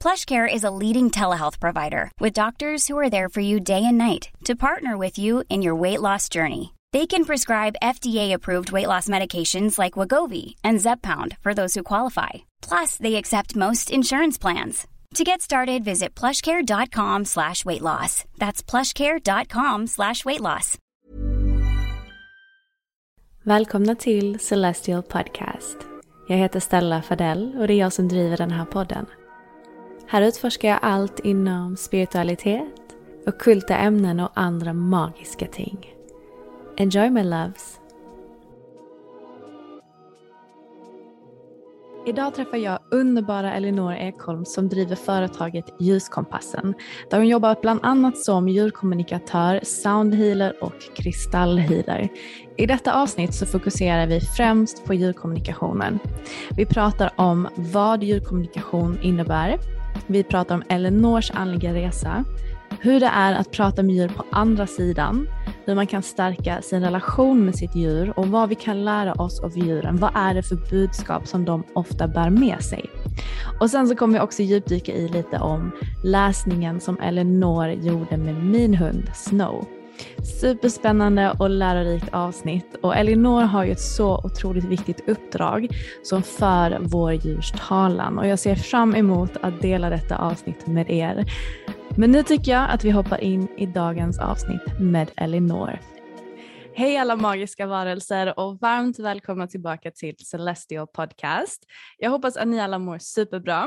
[0.00, 3.98] PlushCare is a leading telehealth provider with doctors who are there for you day and
[3.98, 6.74] night to partner with you in your weight loss journey.
[6.92, 12.30] They can prescribe FDA-approved weight loss medications like Wagovi and Zepbound for those who qualify.
[12.62, 14.86] Plus, they accept most insurance plans.
[15.14, 18.24] To get started, visit plushcare.com slash weight loss.
[18.38, 20.78] That's plushcare.com slash weight loss.
[23.42, 25.76] Välkomna till Celestial Podcast.
[26.28, 29.06] Jag heter Stella Fadell och det är jag som driver den här podden.
[30.10, 35.94] Här utforskar jag allt inom spiritualitet, ockulta ämnen och andra magiska ting.
[36.76, 37.80] Enjoy my loves!
[42.06, 46.74] Idag träffar jag underbara Elinor Ekholm som driver företaget Ljuskompassen.
[47.10, 52.08] Där hon jobbar bland annat som djurkommunikatör, soundhealer och kristallhealer.
[52.56, 55.98] I detta avsnitt så fokuserar vi främst på djurkommunikationen.
[56.56, 59.77] Vi pratar om vad djurkommunikation innebär.
[60.06, 62.24] Vi pratar om Elinors andliga resa,
[62.80, 65.28] hur det är att prata med djur på andra sidan,
[65.64, 69.40] hur man kan stärka sin relation med sitt djur och vad vi kan lära oss
[69.40, 69.96] av djuren.
[69.96, 72.90] Vad är det för budskap som de ofta bär med sig?
[73.60, 75.70] Och sen så kommer vi också djupdyka i lite om
[76.04, 79.77] läsningen som Elinor gjorde med min hund Snow.
[80.40, 85.68] Superspännande och lärorikt avsnitt och Elinor har ju ett så otroligt viktigt uppdrag
[86.02, 90.90] som för vår djurs talan och jag ser fram emot att dela detta avsnitt med
[90.90, 91.24] er.
[91.96, 95.78] Men nu tycker jag att vi hoppar in i dagens avsnitt med Elinor.
[96.78, 101.62] Hej alla magiska varelser och varmt välkomna tillbaka till Celestial Podcast.
[101.98, 103.66] Jag hoppas att ni alla mår superbra.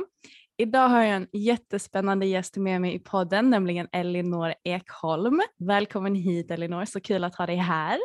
[0.62, 5.42] Idag har jag en jättespännande gäst med mig i podden, nämligen Elinor Ekholm.
[5.60, 8.00] Välkommen hit Elinor, så kul att ha dig här.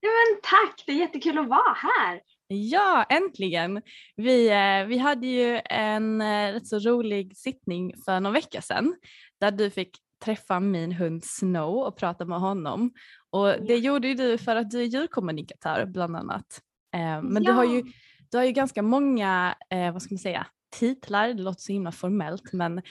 [0.00, 2.20] Ja, men tack, det är jättekul att vara här.
[2.46, 3.82] Ja, äntligen!
[4.16, 8.94] Vi, eh, vi hade ju en eh, rätt så rolig sittning för någon vecka sedan
[9.40, 12.92] där du fick träffa min hund Snow och prata med honom.
[13.30, 16.60] Och det gjorde ju du för att du är djurkommunikatör bland annat.
[16.94, 17.92] Eh, men du, har ju, Ja.
[18.30, 19.54] du har ju ganska många,
[19.92, 20.46] vad ska man säga,
[20.78, 22.82] titlar, det låter så himla formellt men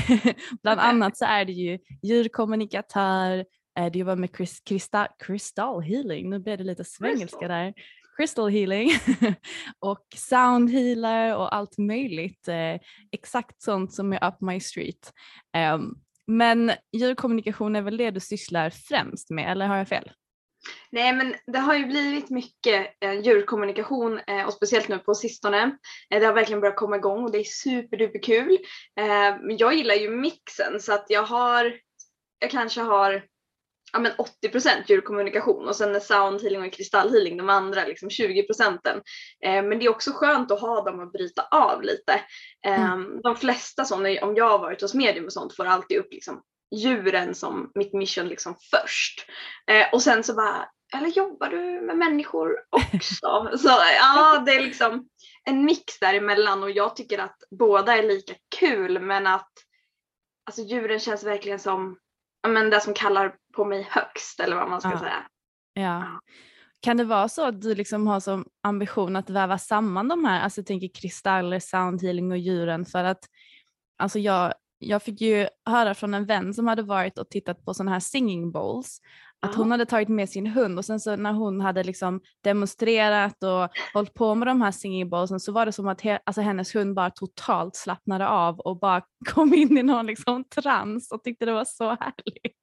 [0.62, 3.44] bland annat så är det ju djurkommunikatör,
[3.78, 7.74] eh, du jobbar med Chris, Krista, crystal healing, nu blev det lite svengelska där,
[8.16, 8.90] crystal healing
[9.78, 12.80] och sound healer och allt möjligt, eh,
[13.12, 15.12] exakt sånt som är up my street.
[15.56, 15.94] Ehm,
[16.26, 20.10] men djurkommunikation är väl det du sysslar främst med eller har jag fel?
[20.90, 25.78] Nej, men det har ju blivit mycket eh, djurkommunikation eh, och speciellt nu på sistone.
[26.10, 28.58] Eh, det har verkligen börjat komma igång och det är superduperkul.
[29.00, 31.78] Eh, jag gillar ju mixen så att jag har,
[32.38, 33.24] jag kanske har
[33.92, 39.02] ja, men 80% djurkommunikation och sen är soundhealing och kristallhealing de andra liksom 20 procenten.
[39.44, 42.12] Eh, men det är också skönt att ha dem att bryta av lite.
[42.66, 46.12] Eh, De flesta som, om jag har varit hos medium och sånt får alltid upp
[46.12, 46.42] liksom
[46.76, 49.26] djuren som mitt mission liksom först.
[49.70, 53.50] Eh, och sen så bara, eller jobbar du med människor också?
[53.58, 55.08] så ja, det är liksom
[55.44, 59.50] en mix däremellan och jag tycker att båda är lika kul men att
[60.46, 61.98] alltså djuren känns verkligen som
[62.48, 64.98] men det som kallar på mig högst eller vad man ska Ja.
[64.98, 65.26] säga.
[65.74, 66.20] Ja.
[66.80, 70.40] Kan det vara så att du liksom har som ambition att väva samman de här,
[70.40, 73.24] alltså jag tänker kristaller, soundhealing och djuren för att
[73.98, 74.54] alltså jag,
[74.88, 78.00] jag fick ju höra från en vän som hade varit och tittat på sådana här
[78.00, 79.00] singing bowls
[79.44, 83.42] att hon hade tagit med sin hund och sen så när hon hade liksom demonstrerat
[83.42, 86.42] och hållit på med de här singing bowlsen så var det som att he, alltså
[86.42, 89.02] hennes hund bara totalt slappnade av och bara
[89.34, 92.62] kom in i någon liksom trans och tyckte det var så härligt.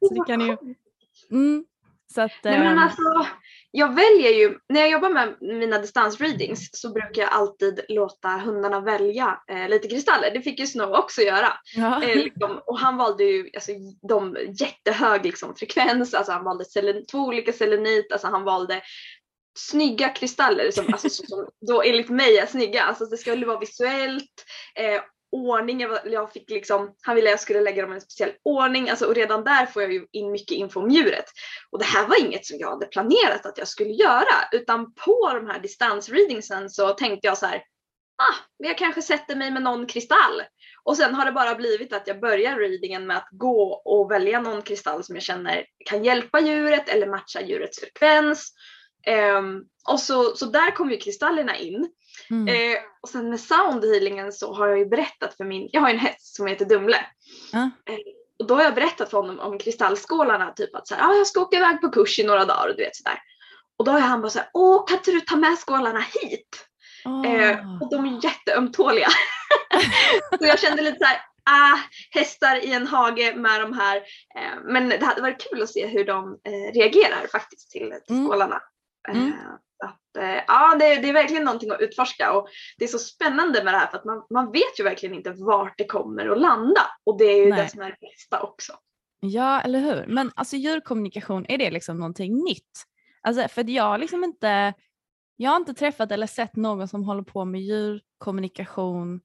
[0.00, 0.56] Så det kan ju,
[1.30, 1.64] Mm.
[2.14, 3.26] Så att, Nej, men eh, alltså,
[3.70, 8.80] jag väljer ju, när jag jobbar med mina distansreadings så brukar jag alltid låta hundarna
[8.80, 10.30] välja eh, lite kristaller.
[10.34, 11.52] Det fick ju Snow också göra.
[11.76, 12.02] ja.
[12.02, 13.72] Eh, liksom, och han valde ju alltså,
[14.08, 18.82] de jättehög liksom, frekvens, alltså han valde selen, två olika selenit, alltså han valde
[19.58, 22.82] snygga kristaller som, alltså, som då enligt mig är snygga.
[22.82, 24.44] Alltså det skulle vara visuellt,
[24.74, 25.00] eh,
[25.32, 28.90] ordning, jag, fick liksom, han ville att jag skulle lägga dem i en speciell ordning
[28.90, 31.24] alltså, och redan där får jag ju in mycket info om djuret.
[31.70, 35.30] Och det här var inget som jag hade planerat att jag skulle göra utan på
[35.34, 37.62] de här distansreadingsen så tänkte jag så här,
[38.16, 40.42] ah, jag kanske sätter mig med någon kristall.
[40.84, 44.40] Och sen har det bara blivit att jag börjar readingen med att gå och välja
[44.40, 48.52] någon kristall som jag känner kan hjälpa djuret eller matcha djurets frekvens.
[49.38, 51.90] Um, och så, så där kom ju kristallerna in.
[52.30, 52.48] Mm.
[52.48, 55.94] Eh, och sen med soundhealingen så har jag ju berättat för min, jag har ju
[55.94, 57.06] en häst som heter Dumle.
[57.52, 57.58] Ja.
[57.88, 57.98] Eh,
[58.38, 61.26] och då har jag berättat för honom om kristallskålarna, typ att så här, ah, jag
[61.26, 63.18] ska åka iväg på kurs i några dagar och du vet sådär.
[63.78, 66.66] Och då har han bara såhär, åh kan inte du ta med skålarna hit?
[67.04, 67.82] Eh, Åh.
[67.82, 69.08] och de är jätteömtåliga.
[70.38, 71.16] så jag kände lite såhär,
[71.50, 71.78] ah,
[72.10, 73.96] hästar i en hage med de här.
[74.36, 78.16] Eh, men det hade varit kul att se hur de eh, reagerar faktiskt till, till
[78.16, 78.28] Mm.
[78.28, 78.60] skålarna.
[79.08, 79.32] Eh, Mm.
[79.84, 83.64] Att, eh, ja, det, det är verkligen någonting att utforska och det är så spännande
[83.64, 86.40] med det här för att man, man vet ju verkligen inte vart det kommer att
[86.40, 87.62] landa och det är ju Nej.
[87.62, 88.72] det som är det bästa också.
[89.20, 90.06] Ja, eller hur?
[90.06, 92.72] Men alltså djurkommunikation, är det liksom någonting nytt?
[93.22, 94.74] Alltså, för jag har liksom inte,
[95.36, 99.20] jag har inte träffat eller sett någon som håller på med djurkommunikation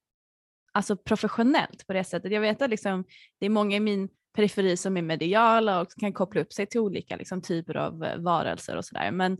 [0.72, 2.32] alltså professionellt på det sättet.
[2.32, 3.04] Jag vet att liksom,
[3.40, 6.80] det är många i min periferi som är mediala och kan koppla upp sig till
[6.80, 9.10] olika liksom, typer av eh, varelser och sådär.
[9.10, 9.38] Men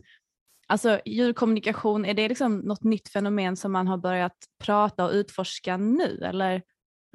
[0.67, 5.77] alltså, djurkommunikation, är det liksom något nytt fenomen som man har börjat prata och utforska
[5.77, 6.21] nu?
[6.25, 6.61] Eller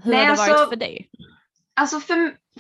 [0.03, 1.11] hur Nej, har det varit alltså- för dig?
[1.81, 2.15] Alltså för,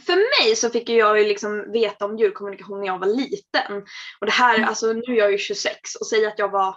[0.06, 3.82] för mig så fick jag ju liksom veta om djurkommunikation när jag var liten.
[4.20, 4.68] Och det här, Mm.
[4.68, 6.76] alltså nu är jag ju 26 och säg att jag var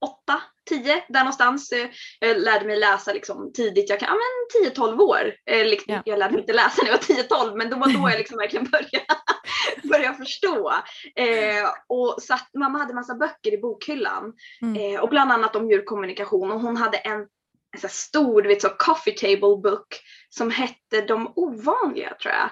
[0.00, 1.72] 8, 10 där någonstans.
[1.72, 1.88] Eh,
[2.20, 5.34] Jag lärde mig läsa liksom tidigt, jag kan, ja men 10-12 år.
[5.50, 6.02] Eh, Ja.
[6.04, 8.36] Jag lärde mig inte läsa när jag var 10-12 men det var då jag liksom
[8.38, 9.06] verkligen började,
[9.82, 10.72] började förstå.
[11.16, 14.94] Eh, och satt, mamma hade massa böcker i bokhyllan Mm.
[14.94, 17.20] eh, och bland annat om djurkommunikation och hon hade en,
[17.74, 22.50] en så stor vet, så coffee table book som hette De ovanliga tror jag.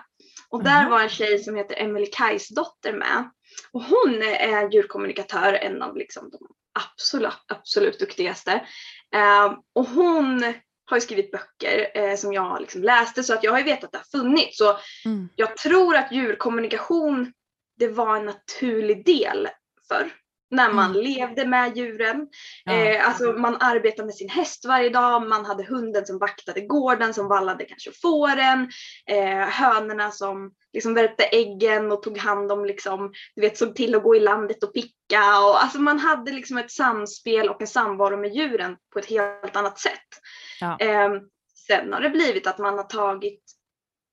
[0.50, 0.90] Och där Mhm.
[0.90, 3.30] var en tjej som heter Emily Kajsdotter med.
[3.72, 6.38] Och hon är djurkommunikatör, en av liksom de
[6.84, 8.52] absolut, absolut duktigaste.
[9.14, 10.54] Eh, och hon
[10.90, 13.84] har ju skrivit böcker eh, som jag liksom läste så att jag har ju vetat
[13.84, 14.58] att det har funnits.
[14.58, 15.28] Så Mm.
[15.36, 17.32] jag tror att djurkommunikation,
[17.78, 19.48] det var en naturlig del
[19.88, 20.12] för
[20.50, 21.02] när man Mm.
[21.02, 22.28] levde med djuren.
[22.64, 22.72] Ja.
[22.72, 27.14] Eh, alltså man arbetade med sin häst varje dag, man hade hunden som vaktade gården,
[27.14, 28.70] som vallade kanske fåren,
[29.06, 33.94] eh, hönorna som liksom värpte äggen och tog hand om, liksom, du vet, såg till
[33.94, 35.40] att gå i landet och picka.
[35.40, 39.56] Och, alltså man hade liksom ett samspel och en samvaro med djuren på ett helt
[39.56, 40.08] annat sätt.
[40.60, 40.76] Ja.
[40.80, 41.10] Eh,
[41.66, 43.42] sen har det blivit att man har tagit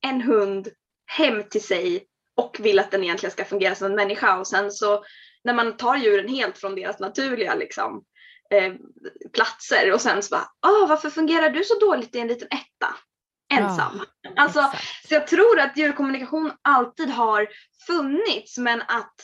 [0.06, 0.68] en hund
[1.06, 4.72] hem till sig och vill att den egentligen ska fungera som en människa och sen
[4.72, 5.04] så
[5.44, 8.04] när man tar djuren helt från deras naturliga liksom,
[8.52, 8.74] eh,
[9.34, 12.96] platser och sen så bara, ah, varför fungerar du så dåligt i en liten etta?
[13.54, 14.02] Ensam.
[14.36, 15.08] alltså, Exakt.
[15.08, 17.48] så jag tror att djurkommunikation alltid har
[17.88, 19.16] funnits men att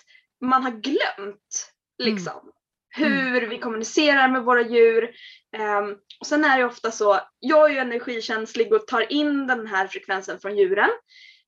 [0.42, 2.52] man har glömt liksom
[2.90, 5.10] hur vi kommunicerar med våra djur.
[5.58, 9.68] Ehm, och sen är det ofta så, jag är ju energikänslig och tar in den
[9.68, 10.90] här frekvensen från djuren.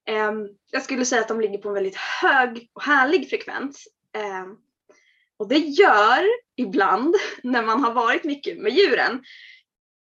[0.07, 3.87] Ehm, jag skulle säga att de ligger på en väldigt hög och härlig frekvens.
[4.17, 4.57] Ehm,
[5.37, 6.25] och det gör
[6.55, 9.23] ibland, när man har varit mycket med djuren,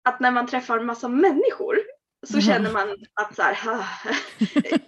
[0.09, 1.79] att när man träffar en massa människor
[2.27, 2.41] så Mm.
[2.45, 3.57] känner man att så här,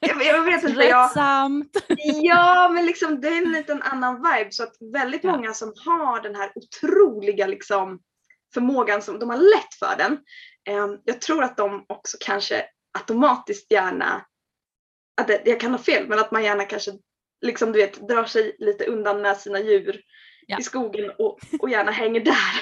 [0.01, 1.11] jag, jag vet inte, jag.
[2.23, 5.31] Ja, men liksom det är en liten annan vibe så att väldigt Ja.
[5.31, 7.99] många som har den här otroliga liksom
[8.53, 10.17] förmågan som de har lätt för den.
[10.69, 12.65] Eh, jag tror att de också kanske
[12.99, 14.25] automatiskt gärna,
[15.21, 16.91] att det, jag kan ha fel, men att man gärna kanske
[17.41, 20.01] liksom du vet drar sig lite undan med sina djur
[20.47, 20.57] Ja.
[20.59, 22.61] i skogen och, och gärna hänger där.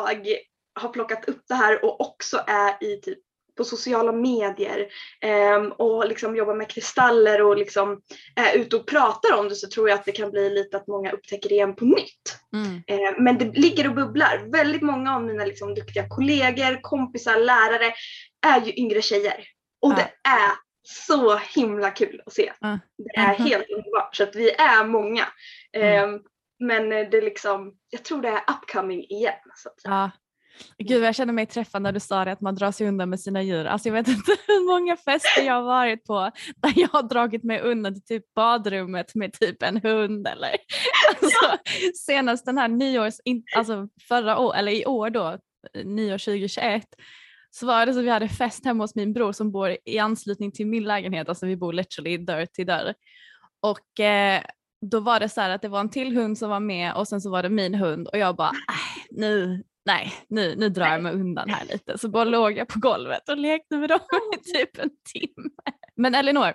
[0.80, 3.18] har plockat upp det här och också är i typ
[3.56, 4.86] på sociala medier
[5.20, 8.00] ehm, och liksom jobbar med kristaller och liksom
[8.36, 10.86] är ute och pratar om det så tror jag att det kan bli lite att
[10.86, 12.38] många upptäcker det igen på nytt.
[12.54, 12.82] Mm.
[12.86, 14.50] Eh, men det ligger och bubblar.
[14.52, 17.92] Väldigt många av mina liksom duktiga kollegor, kompisar, lärare
[18.46, 19.46] är ju yngre tjejer.
[19.80, 20.50] Och det är
[20.82, 22.52] så himla kul att se.
[22.98, 24.16] Det är helt underbart.
[24.16, 25.26] Så att vi är många.
[25.72, 26.14] Mm.
[26.14, 26.20] Eh,
[26.58, 29.34] men det är liksom, jag tror det är upcoming igen.
[29.56, 29.94] Så att säga.
[29.94, 30.10] Ja.
[30.78, 33.20] Gud jag känner mig träffad när du sa det att man drar sig undan med
[33.20, 33.64] sina djur.
[33.64, 37.44] Alltså jag vet inte hur många fester jag har varit på där jag har dragit
[37.44, 40.48] mig undan till typ badrummet med typ en hund eller
[41.08, 41.58] alltså,
[41.94, 43.14] senast den här nyårs,
[43.56, 45.38] alltså förra år, eller i år då,
[45.84, 46.84] nyår 2021
[47.54, 50.52] så var det så vi hade fest hemma hos min bror som bor i anslutning
[50.52, 52.94] till min lägenhet, alltså vi bor literally dörr till dörr.
[53.60, 54.42] Och eh,
[54.80, 57.08] då var det så här att det var en till hund som var med och
[57.08, 60.86] sen så var det min hund och jag bara, äh, nu, nej, nu, nu drar
[60.86, 61.98] jag mig undan här lite.
[61.98, 64.00] Så bara låg jag på golvet och lekte med dem
[64.36, 65.50] i typ en timme.
[65.96, 66.48] Men Elinor,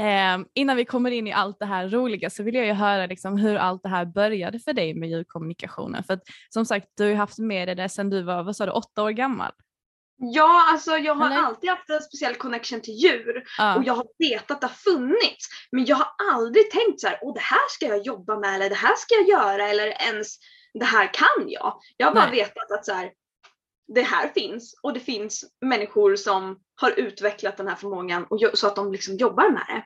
[0.00, 3.06] eh, innan vi kommer in i allt det här roliga så vill jag ju höra
[3.06, 6.04] liksom hur allt det här började för dig med ljudkommunikationen.
[6.04, 8.66] För att som sagt, du har haft med dig det sedan du var, vad sa
[8.66, 9.52] du, åtta år gammal.
[10.22, 11.36] Ja, alltså jag har Eller?
[11.42, 13.76] alltid haft en speciell connection till djur Ja.
[13.76, 15.48] och jag har vetat att det har funnits.
[15.72, 18.68] Men jag har aldrig tänkt så här, åh det här ska jag jobba med eller
[18.68, 20.36] det här ska jag göra eller ens
[20.74, 21.80] det här kan jag.
[21.96, 22.40] Jag har bara Nej.
[22.40, 23.10] vetat att så här,
[23.94, 28.66] det här finns och det finns människor som har utvecklat den här förmågan och så
[28.66, 29.84] att de liksom jobbar med det.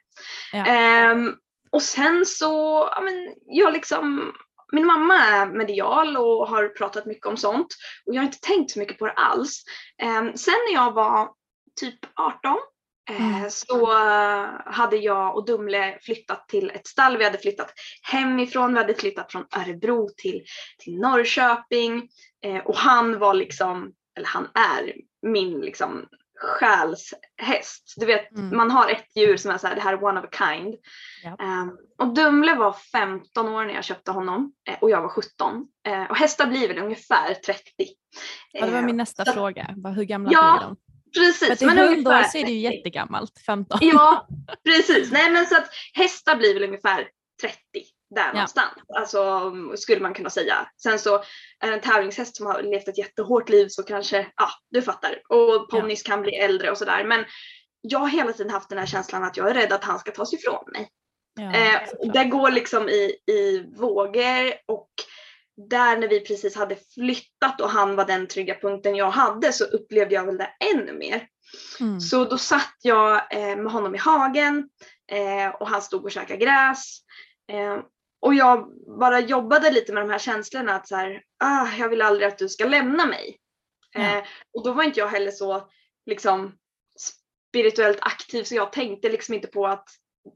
[0.59, 0.67] Ja.
[0.67, 1.35] Ehm,
[1.71, 4.33] och sen så, ja men jag liksom,
[4.75, 7.67] min mamma är medial och har pratat mycket om sånt
[8.07, 9.63] och jag har inte tänkt så mycket på det alls.
[10.03, 11.31] Ehm, sen när jag var
[11.81, 12.59] typ 18
[13.11, 13.51] eh, Mm.
[13.51, 17.17] så eh, hade jag och Dumle flyttat till ett stall.
[17.17, 20.45] Vi hade flyttat hemifrån, vi hade flyttat från Örebro till,
[20.79, 22.09] till Norrköping
[22.45, 27.95] eh, och han var liksom, eller han är min liksom själshäst.
[27.97, 28.57] Du vet, Mm.
[28.57, 30.75] man har ett djur som är så här, det här är one of a kind.
[31.25, 31.37] Ja.
[31.45, 35.67] Ehm, och Dumle var 15 år när jag köpte honom eh, och jag var 17.
[35.87, 37.63] Eh, och hästar blir väl ungefär 30.
[38.53, 40.77] Ja, det var Eh, min nästa så- fråga, hur gamla Ja, blir de?
[41.27, 41.59] Precis.
[41.59, 42.77] För i men hundår så är det ju 30.
[42.77, 43.79] jättegammalt, 15.
[43.83, 44.29] Ja,
[44.65, 45.13] precis.
[45.13, 47.09] Nej men så att hästar blir väl ungefär
[47.41, 47.57] 30
[48.11, 48.75] där någonstans.
[48.97, 50.69] Alltså skulle man kunna säga.
[50.83, 51.15] Sen så
[51.61, 55.21] är det en tävlingshäst som har levt ett jättehårt liv så kanske, ja du fattar.
[55.29, 57.05] Och ponnys kan bli äldre och sådär.
[57.05, 57.25] Men
[57.81, 60.11] jag har hela tiden haft den här känslan att jag är rädd att han ska
[60.11, 60.89] tas ifrån mig.
[61.41, 61.81] Ja, Eh,
[62.13, 64.91] det går liksom i, i vågor och
[65.57, 69.65] där när vi precis hade flyttat och han var den trygga punkten jag hade så
[69.65, 71.29] upplevde jag väl det ännu mer.
[71.81, 72.01] Mm.
[72.01, 74.69] Så då satt jag eh, med honom i hagen
[75.13, 76.99] eh, och han stod och käkade gräs.
[77.53, 77.79] Eh,
[78.25, 82.03] och jag bara jobbade lite med de här känslorna att så här, ah, jag vill
[82.03, 83.39] aldrig att du ska lämna mig.
[83.93, 84.01] Ja.
[84.01, 85.69] Eh, och då var inte jag heller så
[86.07, 86.53] liksom
[87.51, 89.89] spirituellt aktiv så jag tänkte liksom inte på att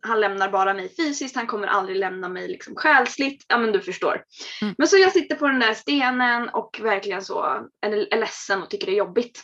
[0.02, 3.45] han lämnar bara mig fysiskt, han kommer aldrig lämna mig liksom själsligt.
[3.49, 4.25] Ja men du förstår.
[4.62, 4.75] Mm.
[4.78, 7.42] Men så jag sitter på den där stenen och verkligen så
[7.87, 9.42] är, är ledsen och tycker det är jobbigt.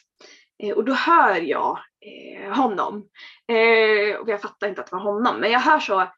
[0.63, 3.09] Eh, och då hör jag eh, honom.
[3.49, 6.09] Eh, och jag fattar inte att det var honom, men jag hör så.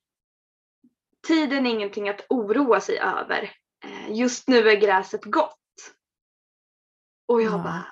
[1.26, 3.52] Tiden är ingenting att oroa sig över.
[3.84, 5.58] Eh, just nu är gräset gott.
[7.28, 7.58] Och jag Ja.
[7.58, 7.86] bara.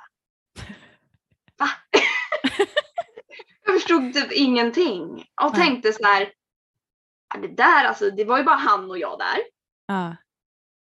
[1.59, 1.69] Va?
[3.65, 5.25] jag förstod typ ingenting.
[5.43, 5.67] Och Nej.
[5.67, 6.33] tänkte så här.
[7.35, 9.39] "Ja, Det där alltså, det var ju bara han och jag där.
[9.87, 10.17] Ja,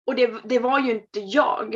[0.06, 1.72] Och det, det var ju inte jag.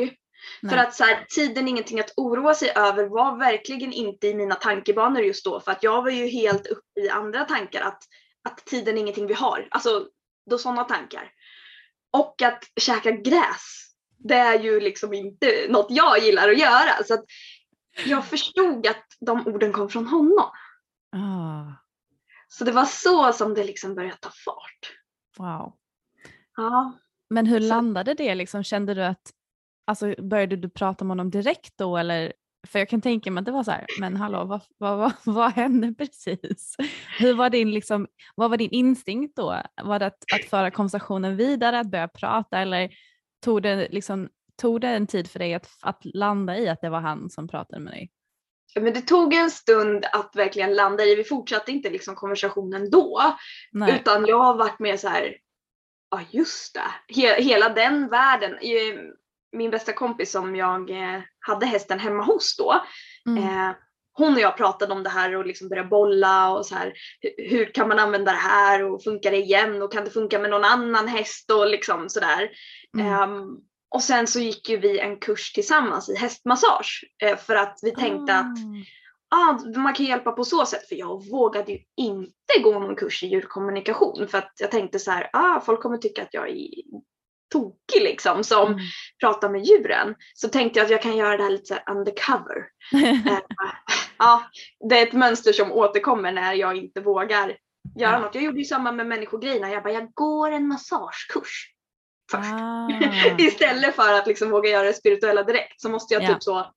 [0.59, 0.79] För nej.
[0.79, 5.21] att så här, tiden ingenting att oroa sig över var verkligen inte i mina tankebanor
[5.21, 5.59] just då.
[5.59, 8.03] För att jag var ju helt uppe i andra tankar att,
[8.49, 9.67] att tiden är ingenting vi har.
[9.71, 10.07] Alltså
[10.49, 11.31] då sådana tankar.
[12.13, 13.87] Och att käka gräs.
[14.17, 17.03] Det är ju liksom inte något jag gillar att göra.
[17.05, 17.23] Så att
[18.05, 20.49] jag förstod att de orden kom från honom.
[21.15, 21.73] Ah,
[22.47, 24.93] Så det var så som det liksom började ta fart.
[25.37, 25.73] wow.
[26.57, 26.93] Ja.
[27.29, 28.35] Men hur Så- landade det?
[28.35, 29.31] Liksom, kände du att,
[29.87, 31.97] alltså, började du prata med honom direkt då?
[31.97, 32.33] Eller?
[32.67, 35.13] För jag kan tänka mig att det var så här, men hallå, vad, vad, vad,
[35.35, 36.75] vad hände precis?
[37.19, 39.61] Hur var din, liksom, vad var din instinkt då?
[39.83, 42.89] Var det att, att föra konversationen vidare, att börja prata eller
[43.43, 44.29] tog det, liksom,
[44.61, 47.47] tog det en tid för dig att, att landa i att det var han som
[47.47, 48.11] pratade med dig?
[48.75, 51.15] Men det tog en stund att verkligen landa i.
[51.15, 53.35] Vi fortsatte inte liksom konversationen då.
[53.71, 53.99] Nej.
[54.01, 55.35] Utan jag har varit med så här,
[56.11, 58.57] ja just det, He- hela den världen.
[59.51, 62.81] Min bästa kompis som jag eh, hade hästen hemma hos då,
[63.29, 63.43] Mm.
[63.43, 63.75] eh,
[64.13, 66.87] hon och jag pratade om det här och liksom började bolla och så här,
[67.23, 70.39] hu- hur kan man använda det här och funkar det igen och kan det funka
[70.39, 72.49] med någon annan häst och liksom sådär.
[72.97, 73.07] Mm.
[73.13, 73.47] Ehm,
[73.89, 77.91] och sen så gick ju vi en kurs tillsammans i hästmassage eh, för att vi
[77.95, 78.57] tänkte att
[79.33, 79.49] Ah.
[79.49, 80.87] ah, man kan hjälpa på så sätt.
[80.87, 85.11] För jag vågade ju inte gå någon kurs i djurkommunikation för att jag tänkte så
[85.11, 86.55] här, ah, folk kommer tycka att jag är
[87.51, 88.79] tokig liksom som Mm.
[89.19, 90.15] pratar med djuren.
[90.33, 92.65] Så tänkte jag att jag kan göra det här lite så här undercover.
[93.31, 93.39] Eh,
[94.17, 94.43] ja,
[94.89, 97.55] det är ett mönster som återkommer när jag inte vågar göra
[97.95, 98.19] Ja.
[98.19, 98.35] något.
[98.35, 99.69] Jag gjorde ju samma med människogrejerna.
[99.71, 101.67] Jag bara, jag går en massagekurs
[102.31, 102.53] först.
[102.53, 102.89] Ah.
[103.37, 106.27] Istället för att liksom våga göra det spirituella direkt så måste jag Ja.
[106.27, 106.71] typ så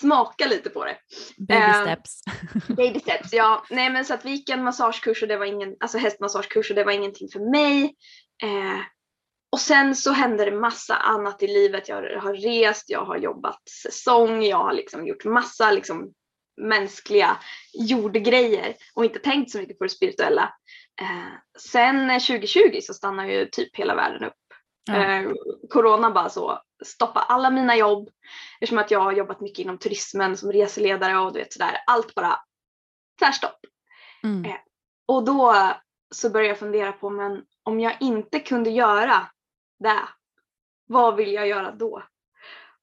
[0.00, 0.96] smaka lite på det.
[1.38, 2.22] Baby Eh, steps.
[2.68, 3.64] Baby steps, ja.
[3.70, 6.76] Nej men så att vi gick en massagekurs och det var ingen, alltså hästmassagekurs och
[6.76, 7.94] det var ingenting för mig.
[8.42, 8.80] Eh,
[9.52, 11.88] och sen så hände det massa annat i livet.
[11.88, 16.12] Jag har rest, jag har jobbat säsong, jag har liksom gjort massa liksom
[16.60, 17.36] mänskliga
[17.72, 20.54] jordgrejer och inte tänkt så mycket på det spirituella.
[21.00, 24.34] Eh, sen 2020 så stannar ju typ hela världen upp.
[24.84, 24.94] Ja.
[24.94, 25.30] Eh,
[25.70, 28.08] corona bara så stoppa alla mina jobb.
[28.60, 31.78] Eftersom att jag har jobbat mycket inom turismen som reseledare och du vet sådär.
[31.86, 32.38] Allt bara
[33.18, 33.58] tvärstopp.
[34.22, 34.44] Mm.
[34.44, 34.56] Eh,
[35.06, 35.54] Och då
[36.14, 39.30] så började jag fundera på men om jag inte kunde göra
[39.78, 40.08] det,
[40.86, 42.02] vad vill jag göra då?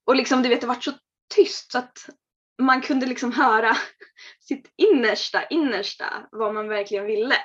[0.04, 0.92] Och liksom du vet det vart så
[1.34, 1.98] tyst så att
[2.62, 3.76] man kunde liksom höra
[4.40, 7.36] sitt innersta, innersta, vad man verkligen ville.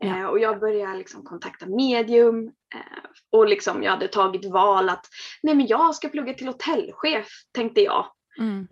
[0.00, 0.06] Ja.
[0.06, 5.06] Eh, och jag började liksom kontakta medium eh, och liksom jag hade tagit val att
[5.42, 8.06] nej men jag ska plugga till hotellchef tänkte jag.
[8.38, 8.68] Mm.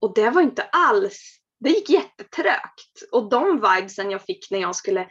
[0.00, 3.12] Och det var inte alls, det gick jättetrögt.
[3.12, 5.08] Och de vibesen jag fick när jag skulle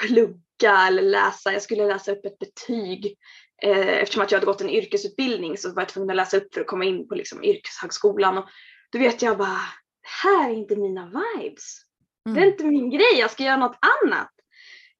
[0.00, 3.16] plugga eller läsa, jag skulle läsa upp ett betyg.
[3.62, 6.54] Eh, eftersom att jag hade gått en yrkesutbildning så var jag tvungen att läsa upp
[6.54, 8.38] för att komma in på liksom yrkeshögskolan.
[8.38, 8.44] Och
[8.92, 9.60] då vet jag bara,
[10.02, 11.80] det här är inte mina vibes.
[12.24, 12.48] Det är Mm.
[12.48, 14.30] inte min grej, jag ska göra något annat.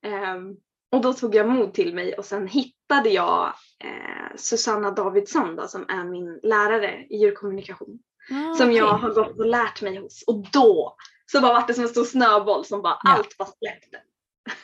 [0.02, 0.56] Ehm,
[0.92, 3.46] och då tog jag mod till mig och sen hittade jag
[3.84, 7.98] eh, Susanna Davidsson då, som är min lärare i djurkommunikation
[8.30, 9.00] Ah, som jag okej.
[9.08, 10.24] har gått och lärt mig hos.
[10.26, 10.96] Och då
[11.32, 13.10] så bara vart det som en stor snöboll som bara Ja.
[13.10, 13.98] allt bara släppte.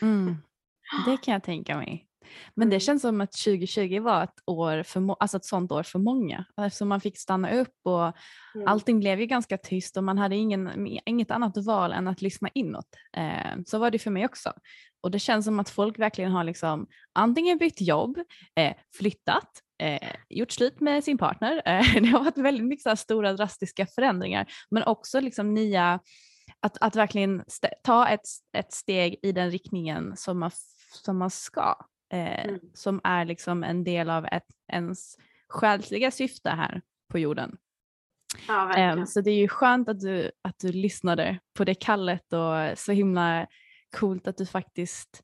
[0.03, 0.37] Mm.
[1.07, 2.07] Det kan jag tänka mig.
[2.55, 5.99] Men det känns som att 2020 var ett, år för alltså ett sånt år för
[5.99, 6.45] många.
[6.61, 8.13] Eftersom man fick stanna upp och
[8.55, 8.69] Mm.
[8.69, 12.49] allting blev ju ganska tyst och man hade ingen, inget annat val än att lyssna
[12.55, 12.87] inåt.
[13.17, 14.53] Eh, så var det för mig också.
[15.01, 18.19] Och det känns som att folk verkligen har liksom antingen bytt jobb,
[18.57, 19.49] eh, flyttat,
[19.83, 21.63] eh, gjort slut med sin partner.
[21.67, 26.01] Eh, det har varit väldigt mycket stora drastiska förändringar men också liksom nya
[26.61, 27.45] att, att verkligen
[27.83, 30.51] ta ett, ett steg i den riktningen som man,
[30.93, 31.77] som man ska.
[32.13, 32.61] Eh, Mm.
[32.75, 35.17] Som är liksom en del av ett, ens
[35.49, 37.57] själsliga syfte här på jorden.
[38.49, 38.75] Ja.
[38.75, 42.79] Ehm, så det är ju skönt att du, att du lyssnade på det kallet och
[42.79, 43.47] så himla
[43.97, 45.23] coolt att du faktiskt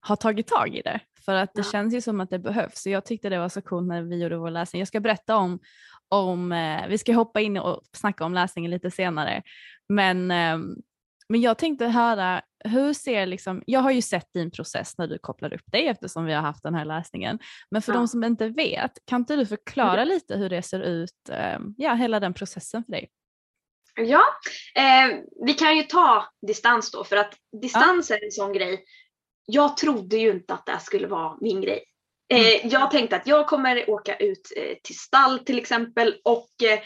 [0.00, 1.00] har tagit tag i det.
[1.24, 1.72] För att det Ja.
[1.72, 2.82] känns ju som att det behövs.
[2.82, 4.80] Så jag tyckte det var så coolt när vi gjorde vår läsning.
[4.80, 5.58] Jag ska berätta om,
[6.08, 9.42] om eh, vi ska hoppa in och snacka om läsningen lite senare.
[9.88, 10.76] Men, ehm,
[11.28, 15.18] men jag tänkte höra, hur ser liksom, jag har ju sett din process när du
[15.18, 17.38] kopplar upp dig eftersom vi har haft den här läsningen.
[17.70, 17.98] Men för Ja.
[17.98, 21.94] de som inte vet, kan inte du förklara lite hur det ser ut, ehm, ja
[21.94, 23.10] hela den processen för dig?
[24.00, 24.22] Ja,
[24.74, 25.16] eh,
[25.46, 28.84] vi kan ju ta distans då för att distans är en sån grej.
[29.46, 31.84] Jag trodde ju inte att det skulle vara min grej.
[32.34, 36.78] Eh, jag tänkte att jag kommer åka ut eh, till stall till exempel och eh,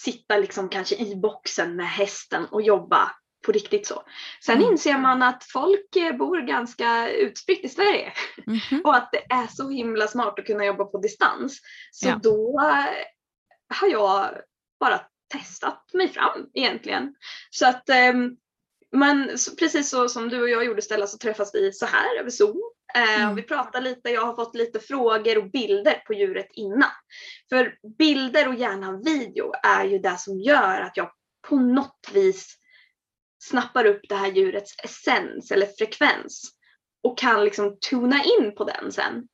[0.00, 3.10] sitta liksom kanske i boxen med hästen och jobba
[3.46, 4.02] på riktigt så.
[4.44, 4.72] Sen Mm.
[4.72, 8.12] inser man att folk eh, bor ganska utspritt i Sverige.
[8.46, 8.80] Mhm.
[8.84, 11.60] och att det är så himla smart att kunna jobba på distans.
[11.92, 12.20] Så Ja.
[12.22, 14.28] då eh, har jag
[14.80, 15.00] bara
[15.32, 17.14] testat mig fram egentligen.
[17.50, 18.36] Så att ehm,
[18.92, 22.30] men precis så som du och jag gjorde Stella så träffas vi så här över
[22.30, 22.60] Zoom.
[22.94, 23.34] Eh, Mm.
[23.36, 26.90] vi pratar lite, jag har fått lite frågor och bilder på djuret innan.
[27.48, 31.10] För bilder och gärna video är ju det som gör att jag
[31.48, 32.56] på något vis
[33.38, 36.52] snappar upp det här djurets essens eller frekvens
[37.02, 39.28] och kan liksom tona in på den sen.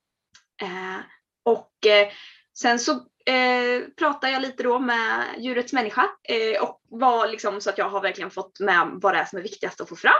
[0.61, 0.99] Eh,
[1.45, 2.11] och eh,
[2.57, 2.91] sen så
[3.25, 7.89] eh, pratar jag lite då med djurets människa eh, och vad liksom, så att jag
[7.89, 10.13] har verkligen fått med vad det är som är viktigast att få fram.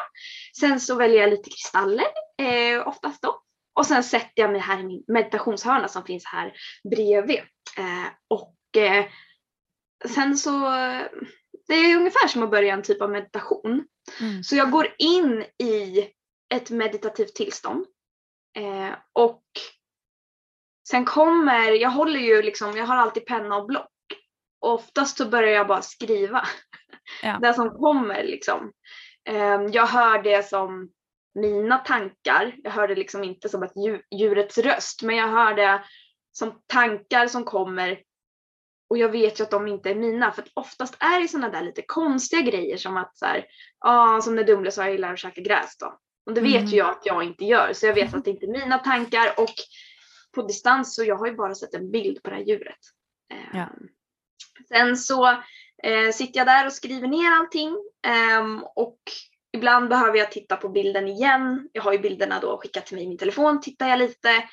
[0.60, 2.06] Sen så väljer jag lite kristaller
[2.42, 3.42] eh, oftast då.
[3.74, 6.54] Och sen sätter jag mig här i min meditationshörna som finns här
[6.90, 7.40] bredvid.
[7.78, 9.06] Eh, och eh,
[10.10, 10.68] sen så,
[11.68, 13.88] det är ungefär som att börja en typ av meditation.
[14.22, 14.44] Mm.
[14.44, 16.10] Så jag går in i
[16.54, 17.86] ett meditativt tillstånd.
[18.58, 19.44] Eh, och
[20.90, 23.92] sen kommer, jag håller ju liksom, jag har alltid penna och block.
[24.62, 26.48] Och oftast så börjar jag bara skriva.
[27.22, 27.40] Ja.
[27.42, 28.72] Det som kommer liksom.
[29.30, 30.90] Eh, jag hör det som
[31.36, 32.56] mina tankar.
[32.64, 35.84] Jag hör det liksom inte som ett dju- djurets röst, men jag hör det
[36.32, 38.00] som tankar som kommer
[38.90, 41.50] och jag vet ju att de inte är mina för att oftast är det sådana
[41.50, 43.46] där lite konstiga grejer som att så här,
[43.80, 46.00] ja som när Dumle sa jag gillar att käka gräs då.
[46.26, 46.66] Och det vet Mm.
[46.72, 49.34] ju jag att jag inte gör så jag vet att det inte är mina tankar
[49.38, 49.54] och
[50.36, 52.80] på distans så jag har ju bara sett en bild på det här djuret.
[53.34, 53.70] Eh, Ja.
[54.68, 55.28] Sen så
[55.84, 57.76] eh, sitter jag där och skriver ner allting
[58.08, 59.00] ehm, och
[59.54, 61.70] ibland behöver jag titta på bilden igen.
[61.72, 64.50] Jag har ju bilderna då skickat till mig i min telefon, tittar jag lite,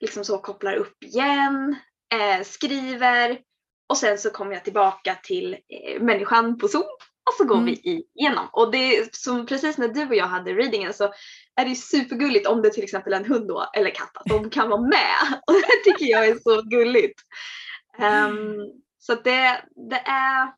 [0.00, 1.76] liksom så kopplar upp igen,
[2.14, 3.38] eh, skriver
[3.88, 6.82] och sen så kommer jag tillbaka till eh, människan på Zoom
[7.28, 7.66] och så går Mm.
[7.66, 8.48] vi igenom.
[8.52, 11.12] Och det är som precis när du och jag hade readingen så
[11.56, 14.50] är det supergulligt om det till exempel är en hund då, eller katt, att de
[14.50, 15.40] kan vara med.
[15.46, 17.20] Och det tycker jag är så gulligt.
[17.98, 18.56] Ehm,
[18.98, 20.52] så det, det är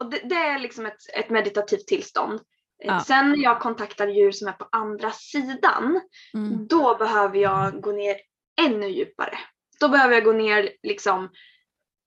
[0.00, 2.34] och det, det är liksom ett, ett meditativt tillstånd.
[2.34, 2.40] Eh,
[2.86, 3.00] Ja.
[3.00, 6.00] Sen när jag kontaktar djur som är på andra sidan,
[6.34, 6.66] Mm.
[6.66, 8.16] då behöver jag gå ner
[8.60, 9.38] ännu djupare.
[9.80, 11.30] Då behöver jag gå ner liksom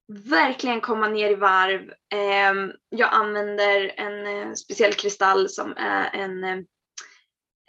[0.08, 1.92] verkligen komma ner i varv.
[2.14, 6.58] Ehm, jag använder en eh, speciell kristall som är en, eh,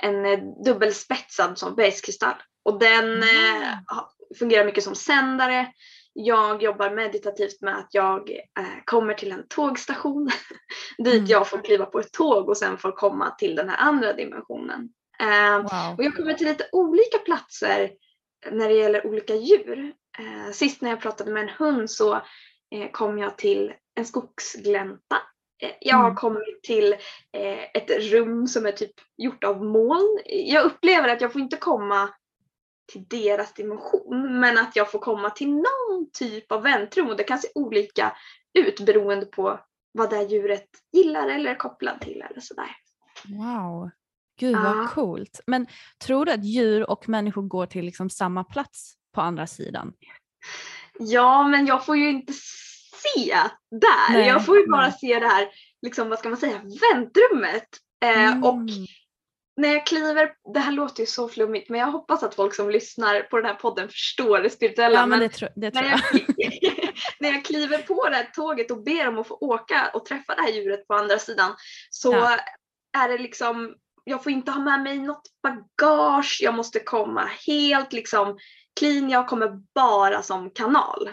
[0.03, 2.35] en eh, dubbelspetsad som bergskristall.
[2.65, 3.23] Och den
[3.91, 5.73] ha- fungerar mycket som sändare.
[6.13, 8.31] Jag jobbar meditativt med att jag
[8.85, 10.31] kommer till en tågstation
[10.99, 11.27] dit Mm.
[11.27, 14.89] jag får kliva på ett tåg och sen får komma till den här andra dimensionen.
[15.19, 15.95] Ehm, Wow.
[15.99, 17.91] och jag kommer till lite olika platser
[18.51, 19.93] när det gäller olika djur.
[20.19, 22.15] Eh, sist när jag pratade med en hund så
[22.75, 25.17] eh, kom jag till en skogsglänta.
[25.63, 26.17] Eh, jag har Mm.
[26.17, 26.93] kommit till
[27.33, 30.19] eh, ett rum som är typ gjort av moln.
[30.27, 32.09] Jag upplever att jag får inte komma
[32.93, 37.25] till deras dimension men att jag får komma till någon typ av väntrum och det
[37.25, 38.17] kan se olika
[38.59, 39.61] ut beroende på
[39.93, 42.71] vad det här djuret gillar eller är kopplad till eller sådär.
[43.29, 43.91] Wow.
[44.41, 44.63] Gud Ja.
[44.77, 45.41] vad coolt.
[45.47, 45.67] Men
[46.05, 49.93] tror du att djur och människor går till liksom samma plats på andra sidan?
[50.99, 53.35] Ja, men jag får ju inte se
[53.71, 54.13] där.
[54.13, 55.49] Nej, jag får ju bara se det här,
[55.83, 56.61] liksom, vad ska man säga,
[56.93, 57.69] väntrummet.
[58.05, 58.87] Eh, Och Mm.
[59.57, 62.71] när jag kliver, det här låter ju så flummigt, men jag hoppas att folk som
[62.71, 64.99] lyssnar på den här podden förstår det spirituella.
[65.01, 66.01] Ja men det, tro, det tror när, jag.
[66.37, 70.05] jag, när jag kliver på det här tåget och ber om att få åka och
[70.05, 71.55] träffa det här djuret på andra sidan
[71.91, 72.39] så Ja.
[72.99, 77.93] är det liksom, jag får inte ha med mig något bagage, jag måste komma helt
[77.93, 78.39] liksom
[78.79, 81.11] clean, jag kommer bara som kanal.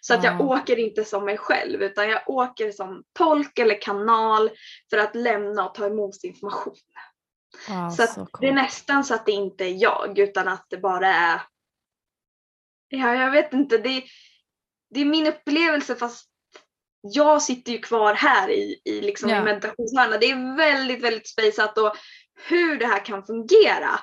[0.00, 0.50] Så att jag Wow.
[0.50, 4.50] åker inte som mig själv utan jag åker som tolk eller kanal
[4.90, 6.74] för att lämna och ta emot information.
[7.68, 10.78] Wow, så så det är nästan så att det inte är jag utan att det
[10.78, 11.40] bara är
[12.88, 13.78] Ja, jag vet inte.
[13.78, 14.02] Det är,
[14.94, 16.28] det är min upplevelse fast
[17.00, 19.40] jag sitter ju kvar här i, i, liksom Ja.
[19.40, 20.20] i meditationshörnan.
[20.20, 21.96] Det är väldigt, väldigt spejsat och
[22.48, 24.00] hur det här kan fungera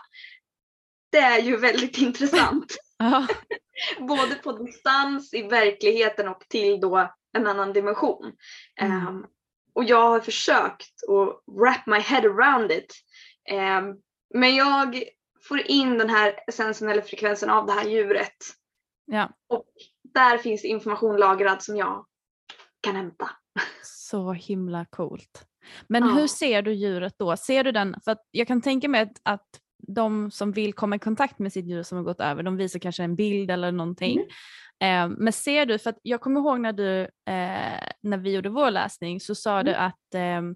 [1.12, 2.76] det är ju väldigt intressant.
[4.00, 8.34] Både på distans, i verkligheten och till då en annan dimension.
[8.82, 9.08] Mm.
[9.08, 9.26] Ehm,
[9.74, 12.94] och jag har försökt att wrap my head around it.
[13.50, 13.86] Ehm,
[14.34, 15.04] men jag
[15.48, 18.36] får in den här essensen eller frekvensen av det här djuret.
[19.06, 19.66] ja, Och
[20.14, 22.06] där finns information lagrad som jag
[22.82, 23.30] kan hämta.
[23.84, 25.46] så himla coolt.
[25.88, 26.14] Men Ja.
[26.14, 27.38] hur ser du djuret då?
[27.38, 29.48] Ser du den, för jag kan tänka mig att, att
[29.88, 32.80] de som vill komma i kontakt med sitt djur som har gått över, de visar
[32.80, 34.20] kanske en bild eller någonting.
[34.80, 35.12] Mm.
[35.12, 38.50] Eh, men ser du, för att jag kommer ihåg när du, eh, när vi gjorde
[38.50, 39.86] vår läsning så sa du Mm.
[39.86, 40.56] att ehm,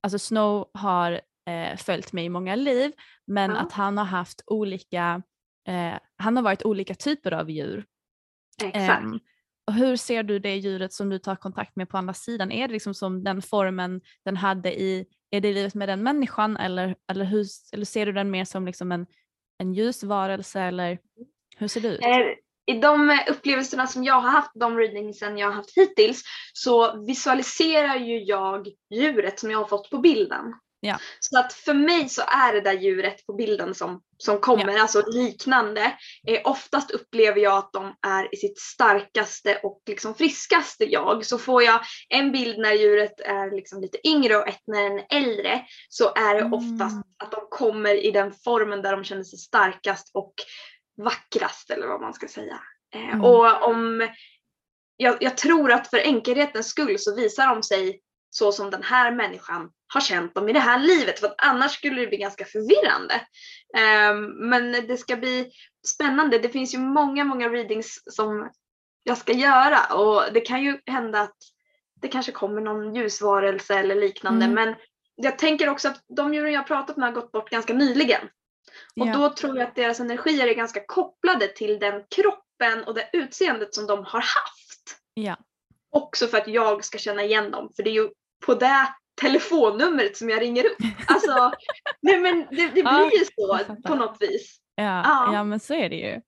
[0.00, 2.92] alltså Snow har eh, följt mig i många liv
[3.26, 3.56] men Ja.
[3.56, 5.22] att han har haft olika,
[5.68, 7.84] eh, han har varit olika typer av djur.
[8.64, 9.02] Exakt.
[9.02, 9.18] Ehm,
[9.66, 12.52] och hur ser du det djuret som du tar kontakt med på andra sidan?
[12.52, 16.56] Är det liksom som den formen den hade i, är det livet med den människan
[16.56, 19.06] eller, eller, hur, eller ser du den mer som liksom en,
[19.58, 20.98] en ljusvarelse eller
[21.56, 22.00] hur ser det ut?
[22.00, 27.04] Eh, I de upplevelserna som jag har haft, de readingsen jag har haft hittills, så
[27.06, 30.54] visualiserar ju jag djuret som jag har fått på bilden.
[30.86, 30.98] Ja.
[31.20, 35.02] Så att för mig så är det där djuret på bilden som, som kommer, alltså
[35.06, 35.96] liknande.
[36.28, 41.26] Eh, oftast upplever jag att de är i sitt starkaste och liksom friskaste jag.
[41.26, 44.98] Så får jag en bild när djuret är liksom lite yngre och ett när den
[44.98, 46.52] är äldre så är det Mm.
[46.52, 50.34] oftast att de kommer i den formen där de känner sig starkast och
[51.02, 52.60] vackrast eller vad man ska säga.
[52.94, 53.24] Eh, Mm.
[53.24, 54.08] Och om
[54.96, 59.12] jag, jag tror att för enkelhetens skull så visar de sig så som den här
[59.12, 61.20] människan har känt dem i det här livet.
[61.20, 63.20] För att annars skulle det bli ganska förvirrande.
[63.76, 65.50] Ehm, men det ska bli
[65.86, 66.38] spännande.
[66.38, 68.50] Det finns ju många, många readings som
[69.02, 71.36] jag ska göra och det kan ju hända att
[72.02, 74.44] det kanske kommer någon ljusvarelse eller liknande.
[74.44, 74.54] Mm.
[74.54, 74.74] Men
[75.14, 78.28] jag tänker också att de djuren jag har pratat med har gått bort ganska nyligen.
[79.00, 79.12] Och Ja.
[79.12, 83.74] då tror jag att deras energier är ganska kopplade till den kroppen och det utseendet
[83.74, 84.98] som de har haft.
[85.14, 85.36] Ja.
[85.96, 87.70] Också för att jag ska känna igen dem.
[87.76, 88.08] För det är ju
[88.46, 88.88] på det
[89.20, 90.76] telefonnumret som jag ringer upp.
[91.06, 91.52] Alltså,
[92.00, 94.56] nej men det, det Ja, blir ju så på något vis.
[94.74, 95.34] Ja, Ja.
[95.34, 96.20] ja, men så är det ju.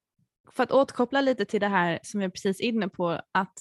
[0.52, 3.54] För att återkoppla lite till det här som jag precis inne på, att,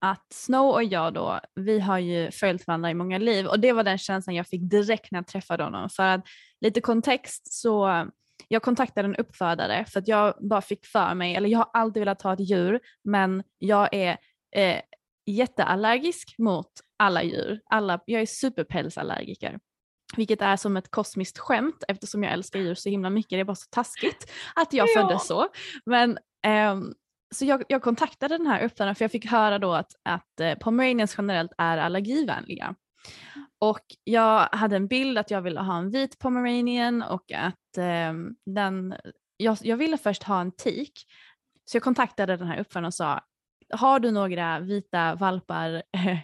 [0.00, 3.72] att Snow och jag då, vi har ju följt varandra i många liv och det
[3.72, 5.90] var den känslan jag fick direkt när jag träffade honom.
[5.90, 6.24] För att
[6.60, 8.06] lite kontext så,
[8.48, 12.00] jag kontaktade en uppfödare för att jag bara fick för mig, eller jag har alltid
[12.00, 14.16] velat ha ett djur, men jag är
[14.56, 14.80] eh,
[15.26, 17.60] jätteallergisk mot alla djur.
[17.70, 19.58] Alla, jag är superpälsallergiker.
[20.16, 23.30] Vilket är som ett kosmiskt skämt eftersom jag älskar djur så himla mycket.
[23.30, 25.02] Det är bara så taskigt att jag Ja.
[25.02, 25.48] föddes så.
[25.86, 26.94] Men, ehm,
[27.34, 30.54] så jag, jag kontaktade den här uppfödaren för jag fick höra då att, att eh,
[30.54, 32.74] pomeranians generellt är allergivänliga.
[33.58, 38.36] Och jag hade en bild att jag ville ha en vit pomeranian och att ehm,
[38.46, 38.94] den,
[39.36, 41.06] jag, jag ville först ha en tik.
[41.64, 43.20] Så jag kontaktade den här uppfödaren och sa,
[43.70, 46.18] har du några vita valpar eh,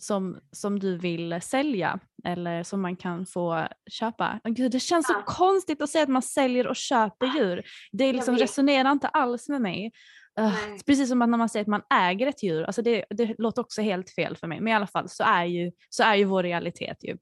[0.00, 4.40] som, som du vill sälja eller som man kan få köpa?
[4.44, 5.22] Gud, det känns så Ja.
[5.26, 7.62] konstigt att säga att man säljer och köper djur.
[7.92, 9.92] Det liksom resonerar inte alls med mig.
[10.36, 10.78] Nej.
[10.86, 13.62] precis som att när man säger att man äger ett djur, alltså det, det låter
[13.62, 14.60] också helt fel för mig.
[14.60, 17.16] Men i alla fall så är ju, så är ju vår realitet ju.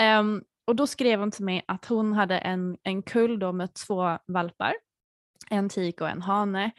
[0.00, 3.74] Ehm, och då skrev hon till mig att hon hade en, en kull då med
[3.74, 4.74] två valpar,
[5.50, 6.70] en tik och en hane.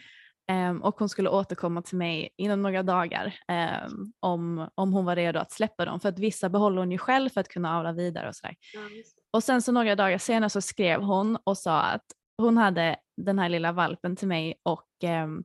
[0.50, 5.16] Ehm, och hon skulle återkomma till mig inom några dagar ehm, om, om hon var
[5.16, 6.00] redo att släppa dem.
[6.00, 8.56] För att vissa behåller hon ju själv för att kunna avla vidare och sådär.
[8.98, 9.18] Just.
[9.34, 12.06] Och sen så några dagar senare så skrev hon och sa att
[12.38, 15.44] hon hade den här lilla valpen till mig och ehm,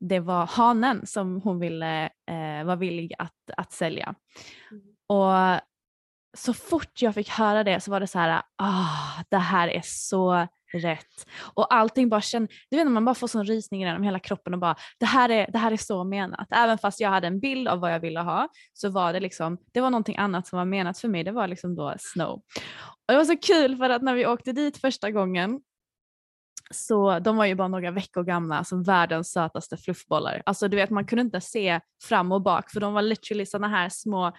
[0.00, 4.14] det var hanen som hon ville, eh, var villig att, att sälja.
[4.70, 4.82] Mm.
[5.06, 5.60] Och
[6.36, 9.82] så fort jag fick höra det så var det så här, ah, det här är
[9.84, 11.26] så rätt.
[11.54, 14.54] Och allting bara kände, du vet när man bara får sån rysning genom hela kroppen
[14.54, 16.48] och bara, det här, är, det här är så menat.
[16.50, 19.58] Även fast jag hade en bild av vad jag ville ha så var det liksom,
[19.72, 22.42] det var någonting annat som var menat för mig, det var liksom då snow.
[23.06, 25.60] Och det var så kul för att när vi åkte dit första gången
[26.70, 30.42] så de var ju bara några veckor gamla som världens sötaste fluffbollar.
[30.46, 33.68] Alltså du vet man kunde inte se fram och bak för de var literally såna
[33.68, 34.32] här små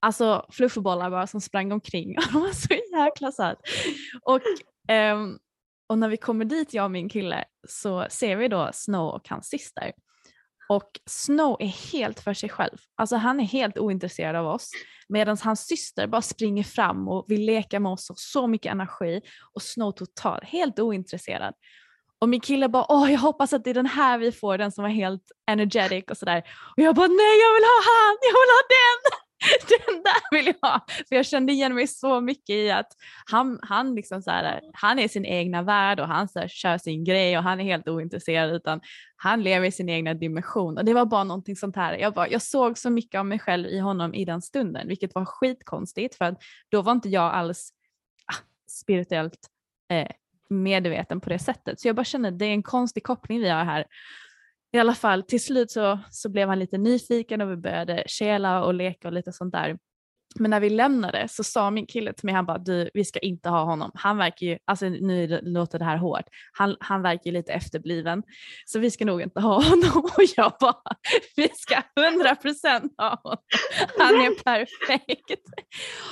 [0.00, 3.58] alltså fluffbollar bara som sprang omkring och de var så jäkla söt.
[4.22, 4.40] Och,
[4.92, 5.38] um,
[5.86, 9.28] och när vi kommer dit jag och min kille så ser vi då Snow och
[9.28, 9.92] hans syster.
[10.68, 12.76] Och Snow är helt för sig själv.
[12.96, 14.70] Alltså han är helt ointresserad av oss.
[15.08, 19.20] Medan hans syster bara springer fram och vill leka med oss och så mycket energi.
[19.54, 21.54] Och Snow totalt helt ointresserad.
[22.18, 24.72] Och min kille bara åh jag hoppas att det är den här vi får, den
[24.72, 26.38] som var helt energetic och sådär.
[26.76, 29.23] Och jag bara nej jag vill ha han, jag vill ha den!
[29.68, 30.84] Den där vill jag ha!
[31.08, 32.92] För jag kände igen mig så mycket i att
[33.26, 36.78] han, han, liksom så här, han är sin egna värld och han så här, kör
[36.78, 38.80] sin grej och han är helt ointresserad utan
[39.16, 40.78] han lever i sin egna dimension.
[40.78, 41.96] Och det var bara någonting sånt här.
[41.98, 45.14] Jag, bara, jag såg så mycket av mig själv i honom i den stunden vilket
[45.14, 47.70] var skitkonstigt för att då var inte jag alls
[48.26, 49.48] ah, spirituellt
[49.90, 50.08] eh,
[50.48, 51.80] medveten på det sättet.
[51.80, 53.86] Så jag bara kände det är en konstig koppling vi har här.
[54.74, 58.64] I alla fall till slut så, så blev han lite nyfiken och vi började kela
[58.64, 59.78] och leka och lite sånt där.
[60.38, 63.18] Men när vi lämnade så sa min kille till mig, han bara du vi ska
[63.18, 63.90] inte ha honom.
[63.94, 68.22] Han verkar ju, alltså nu låter det här hårt, han, han verkar ju lite efterbliven.
[68.66, 70.04] Så vi ska nog inte ha honom.
[70.16, 70.96] Och jag bara,
[71.36, 73.38] vi ska 100% ha honom.
[73.98, 75.42] Han är perfekt.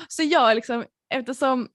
[0.08, 1.68] Så jag liksom, eftersom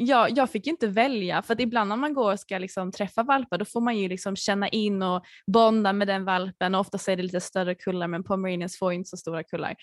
[0.00, 3.22] jag, jag fick inte välja för att ibland när man går och ska liksom träffa
[3.22, 7.12] valpar då får man ju liksom känna in och bonda med den valpen och ofta
[7.12, 9.76] är det lite större kullar men pomeranians får inte så stora kullar.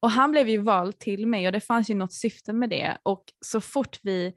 [0.00, 2.98] Och han blev ju vald till mig och det fanns ju något syfte med det
[3.02, 4.34] och så fort vi,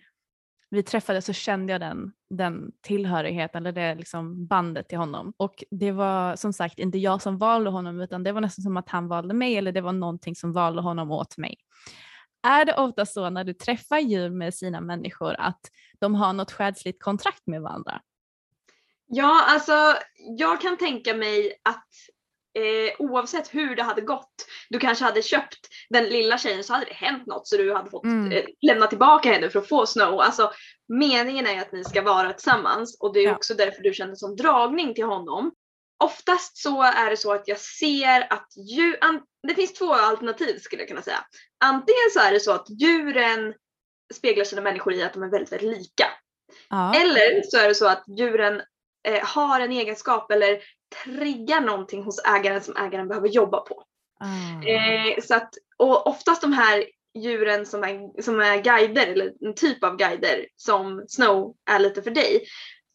[0.69, 5.33] vi träffades så kände jag den, den tillhörigheten eller det liksom bandet till honom.
[5.37, 8.77] Och det var som sagt inte jag som valde honom utan det var nästan som
[8.77, 11.55] att han valde mig eller det var någonting som valde honom åt mig.
[12.43, 15.61] Är det ofta så när du träffar djur med sina människor att
[15.99, 18.01] de har något själsligt kontrakt med varandra?
[19.07, 19.95] Ja, alltså
[20.37, 21.87] jag kan tänka mig att
[22.57, 24.33] eh, oavsett hur det hade gått,
[24.69, 25.57] du kanske hade köpt
[25.89, 28.31] den lilla tjejen så hade det hänt något så du hade fått Mm.
[28.31, 30.19] eh, lämna tillbaka henne för att få Snow.
[30.21, 30.51] Alltså
[30.87, 33.35] meningen är att ni ska vara tillsammans och det är Ja.
[33.35, 35.51] också därför du kände som dragning till honom.
[36.03, 40.59] Oftast så är det så att jag ser att djur, an, det finns två alternativ
[40.59, 41.25] skulle jag kunna säga.
[41.63, 43.53] Antingen så är det så att djuren
[44.13, 46.05] speglar sina människor i att de är väldigt, väldigt lika.
[46.69, 46.95] Ja.
[46.95, 48.61] Eller så är det så att djuren
[49.07, 50.59] eh, har en egenskap eller
[51.03, 53.83] triggar någonting hos ägaren som ägaren behöver jobba på.
[54.19, 54.67] Ah.
[54.67, 56.85] Eh, så att, och oftast de här
[57.17, 62.01] djuren som är, som är guider eller en typ av guider som Snow är lite
[62.01, 62.43] för dig.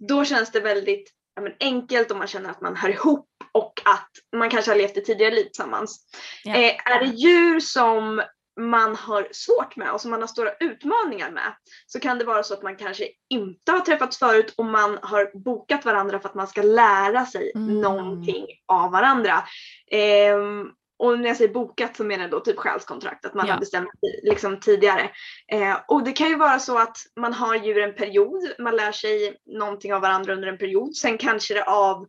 [0.08, 3.82] Då känns det väldigt ja, men enkelt och man känner att man hör ihop och
[3.84, 6.00] att man kanske har levt ett tidigare liv tillsammans.
[6.44, 6.54] Ja.
[6.54, 8.22] Eh, är det djur som
[8.60, 11.54] man har svårt med och som man har stora utmaningar med
[11.86, 15.38] så kan det vara så att man kanske inte har träffats förut och man har
[15.38, 17.80] bokat varandra för att man ska lära sig Mm.
[17.80, 19.44] någonting av varandra.
[19.90, 23.52] Ehm, och när jag säger bokat så menar jag då typ själskontrakt, att man Ja.
[23.52, 23.88] har bestämt
[24.22, 25.10] liksom tidigare.
[25.52, 28.92] Eh, och det kan ju vara så att man har djur en period, man lär
[28.92, 32.06] sig någonting av varandra under en period, sen kanske det av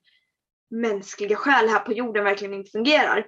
[0.71, 3.27] mänskliga skäl här på jorden verkligen inte fungerar.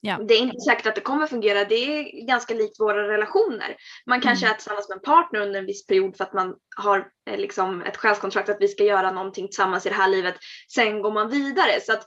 [0.00, 0.18] Ja.
[0.28, 1.64] Det är inte säkert att det kommer fungera.
[1.64, 3.76] Det är ganska likt våra relationer.
[4.06, 4.52] Man kanske Mm.
[4.52, 7.82] är tillsammans med en partner under en viss period för att man har eh, liksom
[7.82, 10.34] ett själskontrakt att vi ska göra någonting tillsammans i det här livet.
[10.74, 11.80] Sen går man vidare.
[11.82, 12.04] Så att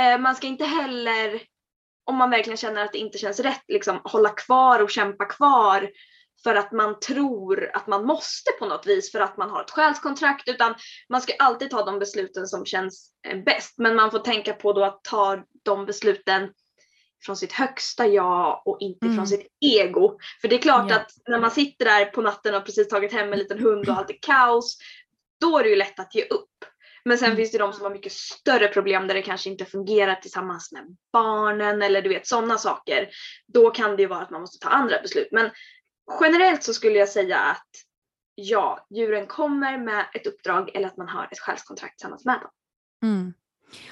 [0.00, 1.40] eh, man ska inte heller,
[2.08, 5.90] om man verkligen känner att det inte känns rätt, liksom hålla kvar och kämpa kvar
[6.42, 9.70] för att man tror att man måste på något vis för att man har ett
[9.70, 10.74] själskontrakt utan
[11.08, 13.74] man ska alltid ta de besluten som känns eh, bäst.
[13.78, 16.48] Men man får tänka på då att ta de besluten
[17.24, 19.16] från sitt högsta jag och inte Mm.
[19.16, 20.18] från sitt ego.
[20.40, 20.96] För det är klart Ja.
[20.96, 23.94] att när man sitter där på natten och precis tagit hem en liten hund och
[23.96, 24.78] allt är kaos,
[25.40, 26.57] då är det ju lätt att ge upp.
[27.08, 27.36] Men sen Mm.
[27.36, 30.96] finns det de som har mycket större problem där det kanske inte fungerar tillsammans med
[31.12, 33.08] barnen eller du vet sådana saker.
[33.46, 35.28] Då kan det ju vara att man måste ta andra beslut.
[35.32, 35.50] Men
[36.20, 37.66] generellt så skulle jag säga att
[38.34, 42.50] ja, djuren kommer med ett uppdrag eller att man har ett själskontrakt tillsammans med dem.
[43.02, 43.34] Mm.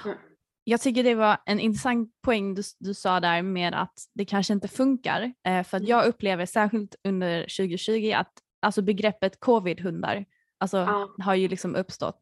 [0.05, 0.19] Mm.
[0.65, 4.53] Jag tycker det var en intressant poäng du, du sa där med att det kanske
[4.53, 5.23] inte funkar.
[5.47, 5.91] Eh, för att Mm.
[5.91, 10.25] jag upplever särskilt under 2020 att alltså begreppet covid-hundar
[10.59, 11.15] alltså, Ja.
[11.25, 12.21] har ju liksom uppstått.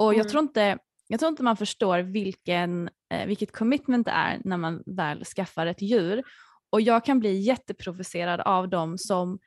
[0.00, 0.28] Och jag, Mm.
[0.28, 4.82] tror inte, jag tror inte man förstår vilken, eh, vilket commitment det är när man
[4.86, 6.22] väl skaffar ett djur.
[6.72, 9.38] Och jag kan bli jätteprovocerad av dem som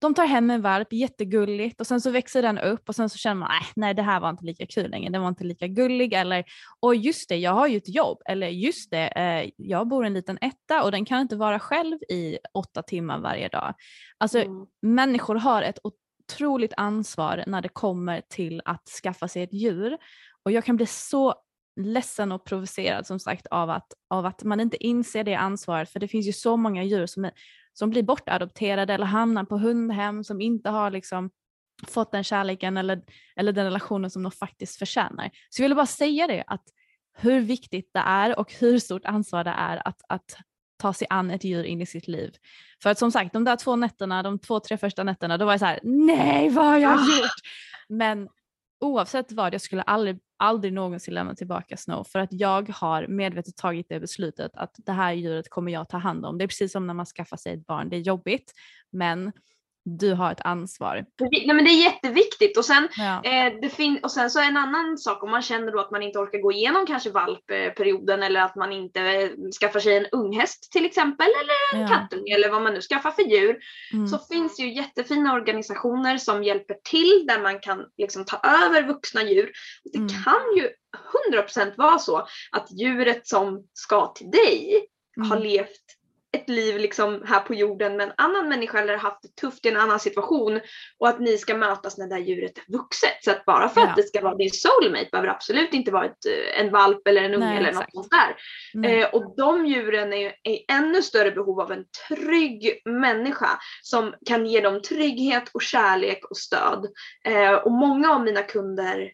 [0.00, 3.18] de tar hem en valp, jättegulligt och sen så växer den upp och sen så
[3.18, 5.66] känner man äh, nej det här var inte lika kul längre, den var inte lika
[5.66, 6.44] gullig eller
[6.80, 10.06] och just det jag har ju ett jobb eller just det eh, jag bor i
[10.06, 13.74] en liten etta och den kan inte vara själv i åtta timmar varje dag.
[14.18, 14.66] Alltså Mm.
[14.82, 15.78] människor har ett
[16.26, 19.98] otroligt ansvar när det kommer till att skaffa sig ett djur
[20.42, 21.34] och jag kan bli så
[21.80, 26.00] ledsen och provocerad som sagt av att, av att man inte inser det ansvaret för
[26.00, 27.32] det finns ju så många djur som, är,
[27.72, 31.30] som blir bortadopterade eller hamnar på hundhem som inte har liksom
[31.86, 33.02] fått den kärleken eller,
[33.36, 35.30] eller den relationen som de faktiskt förtjänar.
[35.50, 36.64] Så jag ville bara säga det att
[37.18, 40.36] hur viktigt det är och hur stort ansvar det är att, att
[40.76, 42.34] ta sig an ett djur in i sitt liv.
[42.82, 45.52] För att som sagt de där två nätterna, de två tre första nätterna, då var
[45.52, 47.18] jag så här, nej vad har jag Ah.
[47.18, 47.30] gjort?
[47.88, 48.28] Men
[48.80, 53.56] oavsett vad, jag skulle aldrig, aldrig någonsin lämna tillbaka Snow för att jag har medvetet
[53.56, 56.38] tagit det beslutet att det här djuret kommer jag ta hand om.
[56.38, 58.52] Det är precis som när man skaffar sig ett barn, det är jobbigt
[58.90, 59.32] men
[59.88, 61.04] du har ett ansvar.
[61.20, 63.22] Nej, men det är jätteviktigt och sen, Ja.
[63.24, 65.90] eh, det fin- och sen så är en annan sak om man känner då att
[65.90, 70.06] man inte orkar gå igenom kanske valpperioden eller att man inte eh, skaffar sig en
[70.12, 71.96] unghäst till exempel eller en Ja.
[71.96, 73.56] kattunge eller vad man nu skaffar för djur.
[73.92, 74.06] Mm.
[74.06, 79.22] Så finns ju jättefina organisationer som hjälper till där man kan liksom ta över vuxna
[79.22, 79.50] djur.
[79.92, 80.08] Det Mm.
[80.08, 80.68] kan ju
[81.32, 82.16] 100% vara så
[82.52, 84.86] att djuret som ska till dig
[85.28, 85.48] har Mm.
[85.48, 85.95] levt
[86.46, 89.68] ett liv liksom här på jorden med en annan människa eller haft det tufft i
[89.68, 90.60] en annan situation
[90.98, 93.24] och att ni ska mötas när det här djuret är vuxet.
[93.24, 93.86] Så att bara för Ja.
[93.88, 97.22] att det ska vara din soulmate behöver absolut inte vara ett, eh, en valp eller
[97.22, 98.36] en unge Nej, eller något sånt där.
[98.74, 99.00] Nej.
[99.00, 103.50] Eh, och de djuren är i ännu större behov av en trygg människa
[103.82, 106.86] som kan ge dem trygghet och kärlek och stöd.
[107.24, 109.10] Eh, och många av mina kunder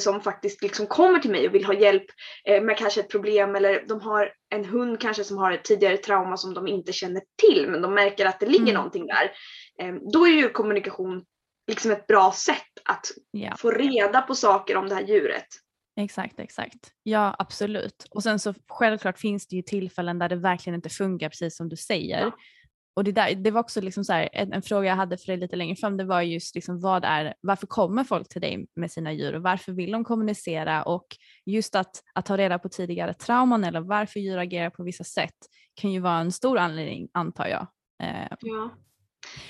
[0.00, 2.04] som faktiskt liksom kommer till mig och vill ha hjälp
[2.44, 5.96] eh, med kanske ett problem eller de har en hund kanske som har ett tidigare
[5.96, 8.74] trauma som de inte känner till men de märker att det ligger Mm.
[8.74, 9.32] någonting där.
[9.82, 11.24] Eh, då är ju kommunikation
[11.68, 13.56] liksom ett bra sätt att Ja.
[13.58, 15.46] få reda på saker om det här djuret.
[16.00, 16.90] Exakt, exakt.
[17.02, 18.06] Ja, absolut.
[18.10, 21.68] Och sen så självklart finns det ju tillfällen där det verkligen inte funkar, precis som
[21.68, 22.20] du säger.
[22.20, 22.32] Ja.
[22.96, 25.26] Och det, där, det var också liksom så här, en, en fråga jag hade för
[25.26, 28.66] dig lite längre fram, det var just liksom vad är, varför kommer folk till dig
[28.76, 31.06] med sina djur och varför vill de kommunicera och
[31.46, 35.34] just att, att ta reda på tidigare trauman eller varför djur agerar på vissa sätt
[35.74, 37.66] kan ju vara en stor anledning antar jag.
[38.02, 38.70] Eh, Ja.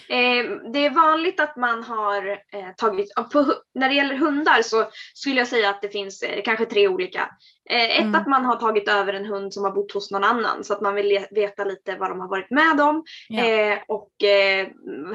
[0.09, 4.91] Eh, det är vanligt att man har eh, tagit, på, när det gäller hundar så
[5.15, 7.31] skulle jag säga att det finns eh, kanske tre olika.
[7.71, 8.15] Eh, ett Mm.
[8.15, 10.81] att man har tagit över en hund som har bott hos någon annan så att
[10.81, 13.05] man vill veta lite vad de har varit med om
[13.39, 14.67] eh, och eh,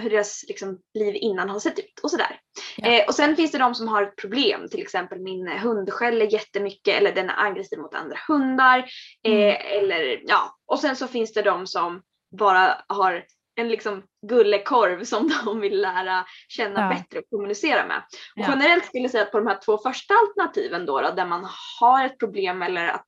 [0.02, 2.40] hur deras liksom, liv innan har sett ut och sådär.
[2.84, 6.34] Eh, och sen finns det de som har ett problem, till exempel min hund skäller
[6.34, 8.78] jättemycket eller den är aggressiv mot andra hundar.
[9.24, 9.56] Eh, Mm.
[9.84, 10.56] eller, ja.
[10.68, 12.02] Och sen så finns det de som
[12.40, 13.24] bara har
[13.62, 16.90] en liksom gullekorv som de vill lära känna Ja.
[16.90, 17.98] bättre och kommunicera med.
[17.98, 18.46] Och Ja.
[18.50, 21.48] generellt skulle jag säga att på de här två första alternativen då, då där man
[21.80, 23.06] har ett problem eller att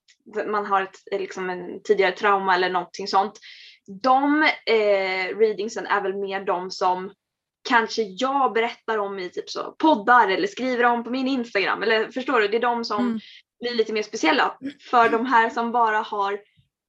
[0.47, 3.39] man har ett, liksom en tidigare trauma eller någonting sånt.
[4.01, 7.11] De eh, readingsen är väl mer de som
[7.69, 11.83] kanske jag berättar om i typ så poddar eller skriver om på min Instagram.
[11.83, 12.47] Eller förstår du?
[12.47, 13.19] Det är de som Mm.
[13.59, 14.57] blir lite mer speciella.
[14.91, 16.39] För de här som bara har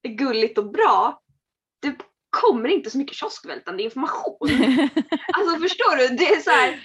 [0.02, 1.20] det gulligt och bra,
[1.82, 1.94] det
[2.34, 4.36] kommer inte så mycket kioskvältande information.
[5.32, 6.16] Alltså förstår du?
[6.16, 6.80] Det är så här,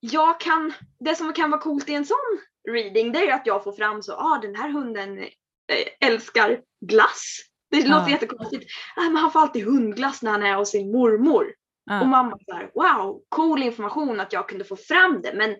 [0.00, 2.38] jag kan, det som kan vara coolt i en sån
[2.70, 5.28] reading det är ju att jag får fram så, ah den här hunden eh,
[6.08, 7.38] älskar glass.
[7.70, 8.10] Det låter Ja.
[8.10, 8.70] jättekonstigt.
[8.96, 11.54] Ah, men han får alltid hundglass när han är hos sin mormor.
[11.84, 12.00] Ja.
[12.00, 15.32] Och mamma såhär, wow, cool information att jag kunde få fram det.
[15.34, 15.56] Men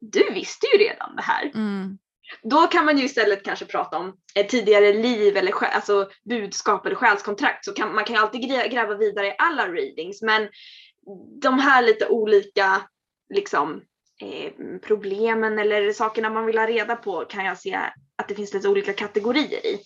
[0.00, 1.50] du visste ju redan det här.
[1.54, 1.98] Mm.
[2.42, 4.16] Då kan man ju istället kanske prata om
[4.48, 7.64] tidigare liv eller alltså budskap eller själskontrakt.
[7.64, 10.22] Så kan, man kan ju alltid grä- gräva vidare i alla readings.
[10.22, 10.48] Men
[11.42, 12.82] de här lite olika
[13.34, 13.82] liksom,
[14.22, 14.52] eh,
[14.82, 17.78] problemen eller sakerna man vill ha reda på kan jag se
[18.18, 19.78] att det finns lite olika kategorier i.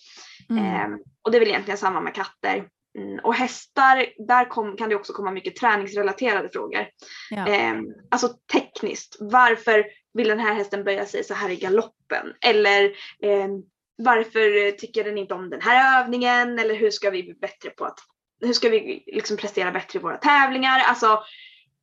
[0.49, 0.65] Mm.
[0.65, 2.67] Eh, och det är väl egentligen samma med katter.
[2.97, 6.87] Mm, och hästar, där kom, kan det också komma mycket träningsrelaterade frågor.
[7.29, 7.47] Ja.
[7.47, 7.73] Eh,
[8.11, 12.33] alltså tekniskt, varför vill den här hästen böja sig så här i galoppen?
[12.41, 12.83] Eller
[13.21, 13.47] eh,
[13.95, 16.59] varför tycker den inte om den här övningen?
[16.59, 17.99] Eller hur ska vi bli bättre på att,
[18.41, 20.79] hur ska vi liksom prestera bättre i våra tävlingar?
[20.79, 21.23] Alltså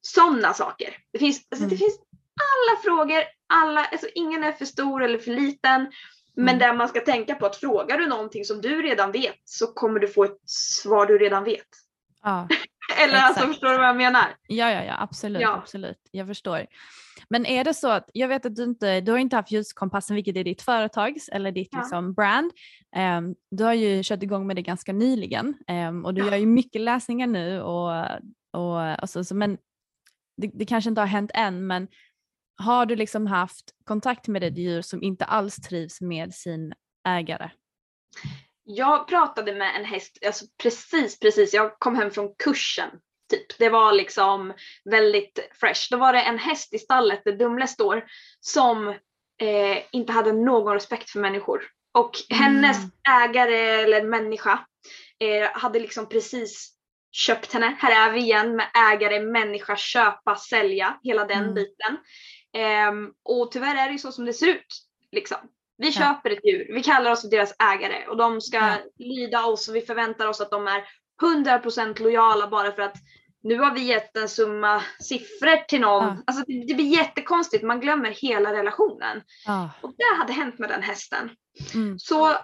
[0.00, 0.96] sådana saker.
[1.12, 1.78] Det finns, alltså, det Mm.
[1.78, 1.98] finns
[2.40, 5.92] alla frågor, alla, alltså, ingen är för stor eller för liten.
[6.34, 6.58] Men Mm.
[6.58, 10.00] där man ska tänka på att frågar du någonting som du redan vet så kommer
[10.00, 11.66] du få ett svar du redan vet.
[12.22, 12.48] Ja.
[13.04, 14.24] Eller alltså förstår du vad jag menar?
[14.46, 15.54] Ja, ja, ja, absolut, Ja.
[15.54, 16.08] absolut.
[16.10, 16.66] Jag förstår.
[17.28, 20.14] Men är det så att, jag vet att du inte, du har inte haft ljuskompassen,
[20.16, 21.78] vilket är ditt företags eller ditt Ja.
[21.78, 22.52] liksom, brand.
[22.96, 26.30] Ehm, du har ju kört igång med det ganska nyligen ehm, och du Ja.
[26.30, 27.90] gör ju mycket läsningar nu och,
[28.52, 29.58] och, och så, så, men
[30.36, 31.88] det, det kanske inte har hänt än, men
[32.56, 36.72] har du liksom haft kontakt med ett djur som inte alls trivs med sin
[37.08, 37.50] ägare?
[38.64, 42.90] Jag pratade med en häst, alltså precis precis, jag kom hem från kursen.
[43.30, 43.58] Typ.
[43.58, 44.52] Det var liksom
[44.84, 45.80] väldigt fresh.
[45.90, 48.04] Då var det en häst i stallet där Dumle står
[48.40, 48.88] som
[49.42, 51.64] eh, inte hade någon respekt för människor.
[51.94, 52.90] Och hennes Mm.
[53.30, 54.66] ägare eller människa
[55.18, 56.74] eh, hade liksom precis
[57.12, 57.76] köpt henne.
[57.78, 61.54] Här är vi igen med ägare, människa, köpa, sälja, hela den Mm.
[61.54, 61.96] biten.
[62.56, 64.82] Ehm, och tyvärr är det ju så som det ser ut.
[65.12, 65.38] Liksom.
[65.80, 65.92] Vi Ja.
[65.92, 68.74] köper ett djur, vi kallar oss för deras ägare och de ska Ja.
[68.98, 70.84] lyda oss och vi förväntar oss att de är
[71.22, 72.96] 100% lojala bara för att
[73.42, 76.04] nu har vi gett en summa siffror till någon.
[76.04, 76.16] Ja.
[76.26, 79.22] Alltså det, det blir jättekonstigt, man glömmer hela relationen.
[79.46, 81.30] Ah, Och det hade hänt med den hästen.
[81.74, 82.36] mm, Så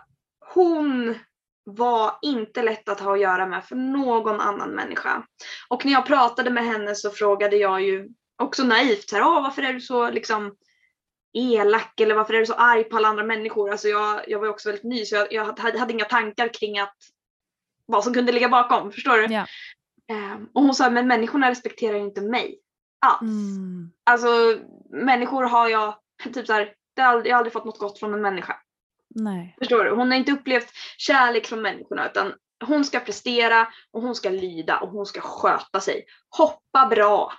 [0.54, 1.18] hon
[1.64, 5.22] var inte lätt att ha att göra med för någon annan människa.
[5.68, 8.08] Och när jag pratade med henne så frågade jag ju
[8.42, 10.54] också naivt så här, varför är du så liksom
[11.32, 13.70] elak eller varför är du så arg på alla andra människor?
[13.70, 16.78] Alltså jag, jag var också väldigt ny så jag, jag hade, hade inga tankar kring
[16.78, 16.96] att
[17.86, 19.34] vad som kunde ligga bakom, förstår du?
[19.34, 19.46] Ja.
[20.08, 22.58] Ehm, och hon sa, men människorna respekterar inte mig
[23.06, 23.20] alls.
[23.56, 24.58] mm, Alltså
[24.90, 25.94] människor har jag,
[26.34, 28.56] typ så här, jag har aldrig fått något gott från en människa.
[29.14, 29.56] nej.
[29.58, 29.90] Förstår du?
[29.90, 32.32] Hon har inte upplevt kärlek från människorna utan
[32.64, 36.04] hon ska prestera och hon ska lyda och hon ska sköta sig.
[36.28, 37.32] Hoppa bra.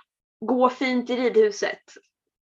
[0.46, 1.82] Gå fint i ridhuset.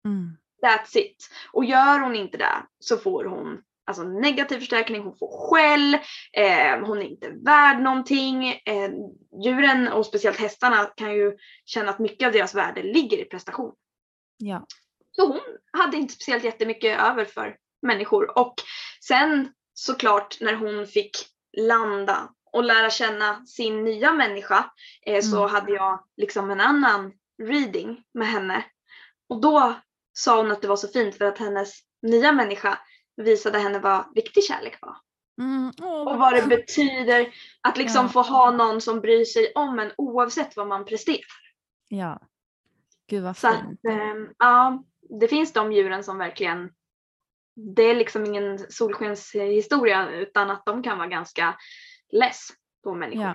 [0.06, 1.28] Mm, That's it.
[1.52, 5.94] Och gör hon inte det så får hon alltså, negativ förstärkning, hon får skäll,
[6.32, 8.48] eh, hon är inte värd någonting.
[8.48, 8.90] Eh,
[9.44, 13.72] djuren och speciellt hästarna kan ju känna att mycket av deras värde ligger i prestation.
[14.36, 14.66] ja.
[15.16, 15.40] Så hon
[15.72, 18.38] hade inte speciellt jättemycket över för människor.
[18.38, 18.54] Och
[19.08, 21.16] sen såklart när hon fick
[21.56, 24.70] landa och lära känna sin nya människa
[25.06, 25.50] eh, så Mm.
[25.50, 27.12] hade jag liksom en annan
[27.42, 28.64] reading med henne.
[29.28, 29.74] Och då
[30.16, 32.78] sa hon att det var så fint för att hennes nya människa
[33.16, 34.96] visade henne vad riktig kärlek var.
[35.40, 37.28] Mm, åh, Och vad det betyder
[37.60, 38.08] att liksom Ja.
[38.08, 41.20] få ha någon som bryr sig om en oavsett vad man presterar.
[41.88, 42.20] Ja.
[43.08, 43.80] Gud vad Så att, fint.
[43.88, 44.84] ehm, ja,
[45.20, 46.70] det finns de djuren som verkligen,
[47.76, 51.54] det är liksom ingen solskenshistoria utan att de kan vara ganska
[52.12, 52.48] less
[52.84, 53.22] på människor.
[53.24, 53.34] Ja.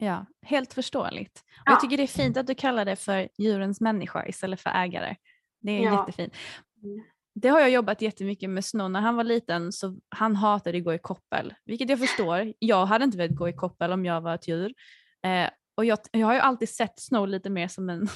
[0.00, 1.44] Ja, helt förståeligt.
[1.64, 1.72] Ja.
[1.72, 5.16] Jag tycker det är fint att du kallar det för djurens människa istället för ägare.
[5.60, 6.00] Det är Ja.
[6.00, 6.34] jättefint.
[6.82, 7.04] Mm.
[7.34, 8.90] Det har jag jobbat jättemycket med Snow.
[8.90, 12.52] När han var liten så han hatade att gå i koppel, vilket jag förstår.
[12.58, 14.74] Jag hade inte velat gå i koppel om jag var ett djur.
[15.22, 18.08] Eh, och jag, jag har ju alltid sett Snow lite mer som en,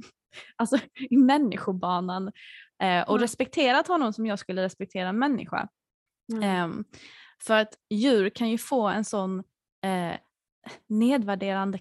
[0.56, 0.78] alltså
[1.10, 2.28] i människobanan
[2.82, 3.18] eh, och Mm.
[3.20, 5.68] respekterat honom som jag skulle respektera en människa.
[6.32, 6.42] Mm.
[6.42, 6.84] Ehm,
[7.42, 9.38] för att djur kan ju få en sån
[9.84, 10.16] eh,
[10.88, 11.78] nedvärderande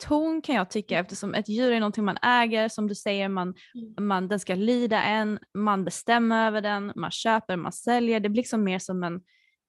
[0.00, 3.54] ton kan jag tycka eftersom ett djur är någonting man äger, som du säger, man,
[4.00, 8.20] man, den ska lyda en, man bestämmer över den, man köper, man säljer.
[8.20, 9.20] Det blir liksom mer som en,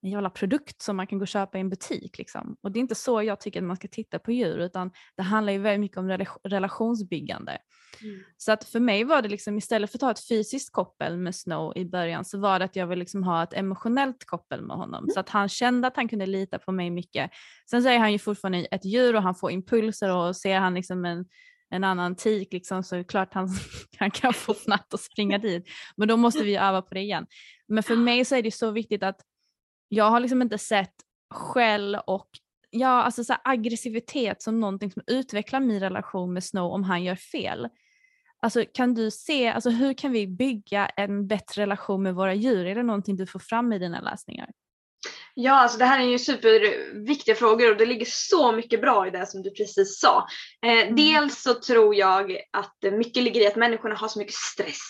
[0.01, 2.17] en jävla produkt som man kan gå och köpa i en butik.
[2.17, 2.57] Liksom.
[2.61, 5.23] Och det är inte så jag tycker att man ska titta på djur utan det
[5.23, 7.57] handlar ju väldigt mycket om rela- relationsbyggande.
[8.03, 8.19] Mm.
[8.37, 11.35] Så att för mig var det liksom istället för att ta ett fysiskt koppel med
[11.35, 14.77] Snow i början så var det att jag ville liksom ha ett emotionellt koppel med
[14.77, 17.31] honom så att han kände att han kunde lita på mig mycket.
[17.69, 20.73] Sen så är han ju fortfarande ett djur och han får impulser och ser han
[20.73, 21.25] liksom en,
[21.69, 23.49] en annan tik liksom, så är det klart han,
[23.97, 25.67] han kan få fnatt och springa dit.
[25.97, 27.25] Men då måste vi öva på det igen.
[27.67, 29.21] Men för mig så är det så viktigt att
[29.93, 30.93] jag har liksom inte sett
[31.29, 32.29] skäll och
[32.69, 37.15] ja, alltså så aggressivitet som någonting som utvecklar min relation med Snow om han gör
[37.15, 37.67] fel.
[38.41, 42.65] Alltså kan du se, alltså hur kan vi bygga en bättre relation med våra djur?
[42.65, 44.49] Är det någonting du får fram i dina läsningar?
[45.33, 49.09] Ja, alltså det här är ju superviktiga frågor och det ligger så mycket bra i
[49.09, 50.27] det som du precis sa.
[50.65, 50.95] Eh, mm.
[50.95, 54.81] Dels så tror jag att mycket ligger i att människorna har så mycket stress.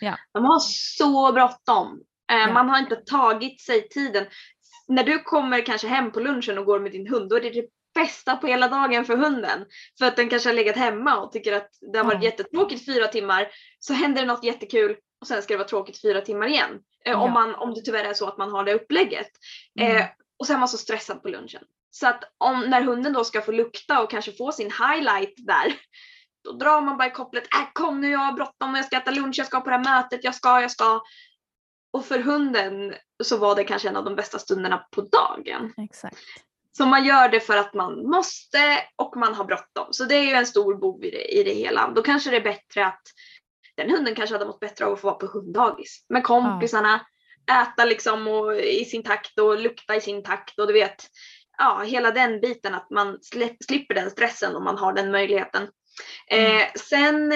[0.00, 0.16] Ja.
[0.32, 2.02] De har så bråttom.
[2.28, 2.52] Ja.
[2.52, 4.26] Man har inte tagit sig tiden.
[4.88, 7.50] När du kommer kanske hem på lunchen och går med din hund, då är det
[7.50, 9.66] det bästa på hela dagen för hunden.
[9.98, 12.24] För att den kanske har legat hemma och tycker att det har varit mm.
[12.24, 13.48] jättetråkigt fyra timmar.
[13.78, 16.80] Så händer det något jättekul och sen ska det vara tråkigt fyra timmar igen.
[17.04, 17.16] Ja.
[17.16, 19.30] om, man, om det tyvärr är så att man har det upplägget.
[19.80, 19.96] Mm.
[19.96, 20.06] Eh,
[20.38, 21.62] och sen är man så stressad på lunchen.
[21.90, 25.74] Så att om, när hunden då ska få lukta och kanske få sin highlight där.
[26.44, 27.44] Då drar man bara i kopplet.
[27.54, 29.76] Äh, kom nu jag har bråttom och jag ska äta lunch, jag ska på det
[29.76, 31.00] här mötet, jag ska, jag ska.
[31.90, 35.72] Och för hunden så var det kanske en av de bästa stunderna på dagen.
[35.76, 36.16] Exakt.
[36.78, 39.86] Så man gör det för att man måste och man har bråttom.
[39.90, 41.92] Så det är ju en stor bov i det, i det hela.
[41.94, 43.02] Då kanske det är bättre att
[43.76, 47.06] den hunden kanske hade mått bättre av att få vara på hunddagis med kompisarna,
[47.46, 47.62] ja.
[47.62, 51.06] äta liksom och, i sin takt och lukta i sin takt och du vet,
[51.58, 53.18] ja hela den biten att man
[53.66, 55.68] slipper den stressen om man har den möjligheten.
[56.30, 56.60] Mm.
[56.60, 57.32] Eh, sen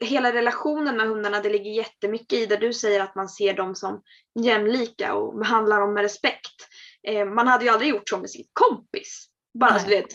[0.00, 3.74] hela relationen med hundarna, det ligger jättemycket i där du säger att man ser dem
[3.74, 4.02] som
[4.40, 6.68] jämlika och behandlar dem med respekt.
[7.08, 9.28] Eh, man hade ju aldrig gjort så med sin kompis.
[9.60, 10.06] Bara så vet,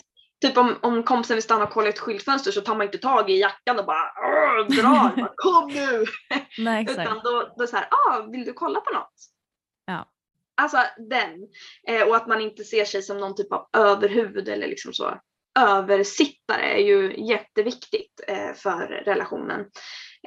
[0.42, 3.30] typ om, om kompisen vill stanna och kolla ett skyltfönster så tar man inte tag
[3.30, 4.12] i jackan och bara
[4.68, 5.16] drar.
[5.20, 6.04] bara, Kom nu!
[6.58, 7.00] Nej, exakt.
[7.00, 9.14] Utan då, då så här, ah, vill du kolla på något?
[9.86, 10.08] Ja.
[10.56, 10.78] Alltså
[11.10, 11.48] den.
[11.88, 15.20] Eh, och att man inte ser sig som någon typ av överhuvud eller liksom så
[15.58, 19.60] översittare är ju jätteviktigt eh, för relationen.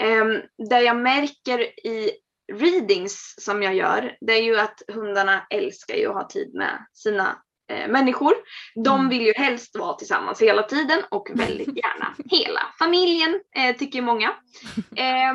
[0.02, 0.26] Eh,
[0.70, 2.12] det jag märker i
[2.54, 6.86] readings som jag gör, det är ju att hundarna älskar ju att ha tid med
[6.94, 8.34] sina eh, människor.
[8.76, 9.10] De mm.
[9.10, 14.34] vill ju helst vara tillsammans hela tiden och väldigt gärna hela familjen, eh, tycker många.
[14.96, 15.34] Eh,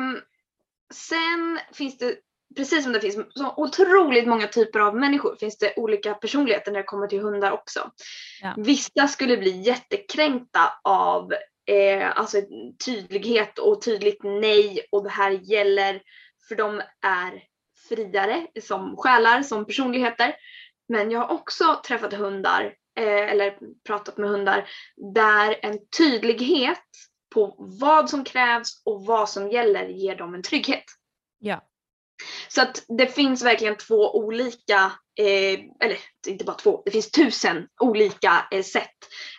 [0.93, 2.15] sen finns det,
[2.55, 6.79] precis som det finns så otroligt många typer av människor, finns det olika personligheter när
[6.79, 7.91] det kommer till hundar också.
[8.41, 8.53] Ja.
[8.57, 11.33] Vissa skulle bli jättekränkta av
[11.65, 12.37] eh, alltså
[12.85, 16.01] tydlighet och tydligt nej och det här gäller
[16.47, 17.43] för de är
[17.89, 20.35] friare som själar, som personligheter.
[20.87, 22.63] Men jag har också träffat hundar,
[22.99, 24.69] eh, eller pratat med hundar,
[25.13, 26.79] där en tydlighet
[27.33, 30.83] på vad som krävs och vad som gäller ger dem en trygghet.
[31.39, 31.61] Ja.
[32.47, 35.97] Så att det finns verkligen två olika Eh, eller
[36.27, 38.89] inte bara två, det finns tusen olika eh, sätt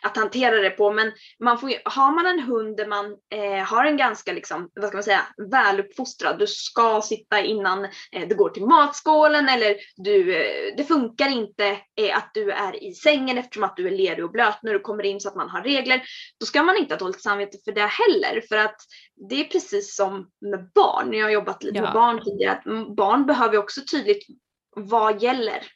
[0.02, 0.92] att hantera det på.
[0.92, 4.88] Men man får, har man en hund där man eh, har en ganska liksom, vad
[4.88, 10.36] ska man säga, väluppfostrad, du ska sitta innan eh, du går till matskålen eller du,
[10.36, 11.66] eh, det funkar inte
[12.00, 14.80] eh, att du är i sängen eftersom att du är ledig och blöt när du
[14.80, 16.02] kommer in så att man har regler.
[16.40, 18.40] Då ska man inte ha dåligt samvete för det heller.
[18.48, 18.76] För att
[19.28, 21.82] det är precis som med barn, jag har jobbat lite ja.
[21.82, 22.62] med barn tidigare,
[22.96, 24.26] barn behöver också tydligt
[24.76, 25.66] vad gäller.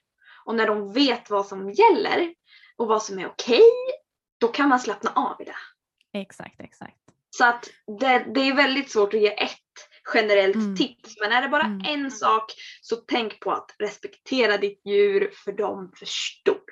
[0.45, 2.35] Och när de vet vad som gäller
[2.77, 3.99] och vad som är okej, okay,
[4.41, 5.55] då kan man slappna av i det.
[6.19, 6.97] Exakt, exakt.
[7.31, 7.71] Så att
[8.01, 9.59] det, det är väldigt svårt att ge ett
[10.15, 10.77] generellt mm.
[10.77, 11.17] tips.
[11.21, 11.83] Men är det bara mm.
[11.85, 16.63] en sak så tänk på att respektera ditt djur för de förstår.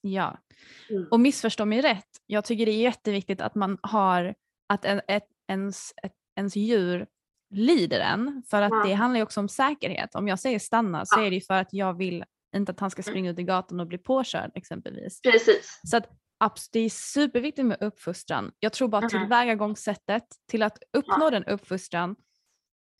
[0.00, 0.38] Ja,
[0.90, 1.08] mm.
[1.10, 2.08] och missförstå mig rätt.
[2.26, 4.34] Jag tycker det är jätteviktigt att man har
[4.66, 7.06] att en, ett, ens, ett, ens djur
[7.52, 8.82] lider en för att ja.
[8.86, 10.14] det handlar ju också om säkerhet.
[10.14, 11.26] Om jag säger stanna så ja.
[11.26, 12.24] är det för att jag vill
[12.56, 15.20] inte att han ska springa ut i gatan och bli påkörd exempelvis.
[15.20, 15.80] Precis.
[15.84, 16.08] Så att
[16.72, 18.52] det är superviktigt med uppfostran.
[18.58, 19.10] Jag tror bara mm.
[19.10, 21.30] tillvägagångssättet till att uppnå ja.
[21.30, 22.16] den uppfostran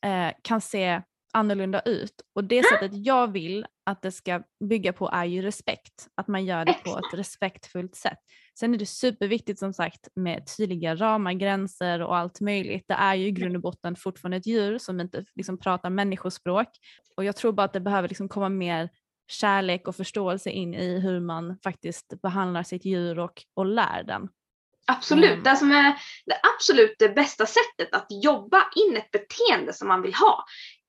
[0.04, 2.22] eh, kan se annorlunda ut.
[2.34, 6.08] Och det sättet jag vill att det ska bygga på är ju respekt.
[6.14, 8.18] Att man gör det på ett respektfullt sätt.
[8.58, 12.84] Sen är det superviktigt som sagt med tydliga ramar, gränser och allt möjligt.
[12.88, 16.68] Det är ju i grund och botten fortfarande ett djur som inte liksom pratar människospråk.
[17.16, 18.90] Och jag tror bara att det behöver liksom komma mer
[19.28, 24.28] kärlek och förståelse in i hur man faktiskt behandlar sitt djur och, och lär den.
[24.86, 25.42] Absolut, mm.
[25.42, 25.94] det som är
[26.26, 30.44] det absolut det bästa sättet att jobba in ett beteende som man vill ha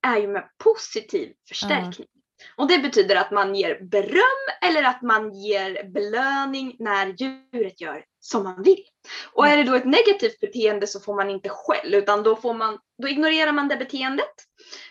[0.07, 2.07] är ju med positiv förstärkning.
[2.14, 2.22] Mm.
[2.56, 8.06] Och det betyder att man ger beröm eller att man ger belöning när djuret gör
[8.20, 8.84] som man vill.
[9.32, 12.54] Och är det då ett negativt beteende så får man inte skäll utan då, får
[12.54, 14.34] man, då ignorerar man det beteendet.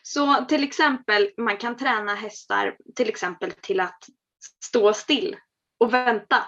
[0.02, 4.04] Så till exempel, man kan träna hästar till exempel till att
[4.64, 5.36] stå still
[5.80, 6.44] och vänta.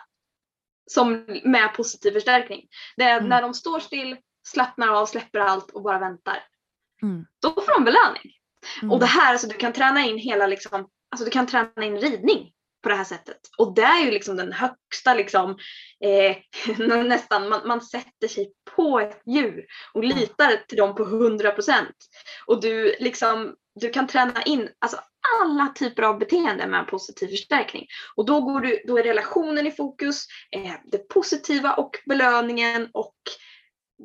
[0.87, 2.69] Som med positiv förstärkning.
[2.97, 3.29] Det är mm.
[3.29, 6.45] när de står still, slappnar av, släpper allt och bara väntar.
[7.03, 7.27] Mm.
[7.43, 8.33] Då får de belöning.
[8.83, 8.93] Mm.
[8.93, 11.97] Och det här, alltså du kan träna in hela liksom, alltså du kan träna in
[11.97, 12.53] ridning
[12.83, 13.37] på det här sättet.
[13.59, 15.59] Och det är ju liksom den högsta liksom,
[16.05, 16.37] eh,
[17.05, 21.97] nästan, man, man sätter sig på ett djur och litar till dem på 100 procent.
[22.47, 24.99] Och du liksom, du kan träna in alltså,
[25.41, 27.87] alla typer av beteenden med en positiv förstärkning.
[28.17, 33.17] Och då, går du, då är relationen i fokus, eh, det positiva och belöningen och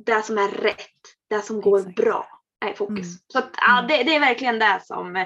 [0.05, 1.95] det som är rätt, det som går Exakt.
[1.95, 3.07] bra är i fokus.
[3.07, 3.19] Mm.
[3.27, 3.87] Så att, ja, mm.
[3.87, 5.25] det, det, är verkligen det som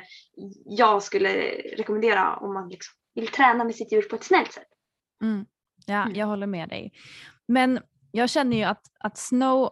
[0.66, 1.30] jag skulle
[1.78, 4.68] rekommendera om man liksom vill träna med sitt djur på ett snällt sätt.
[5.24, 5.46] Mm.
[5.86, 6.16] Ja, mm.
[6.16, 6.94] jag håller med dig.
[7.48, 7.80] Men
[8.12, 9.70] jag känner ju att, att Snow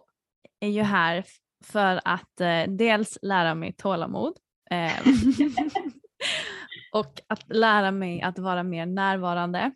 [0.60, 1.24] är ju här
[1.64, 4.36] för att eh, dels lära mig tålamod
[4.70, 4.92] eh,
[6.92, 9.72] och att lära mig att vara mer närvarande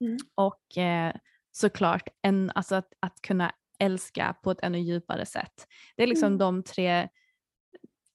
[0.00, 0.16] mm.
[0.34, 1.14] och eh,
[1.52, 5.66] såklart en, alltså att, att kunna älska på ett ännu djupare sätt.
[5.96, 6.38] Det är liksom mm.
[6.38, 7.08] de tre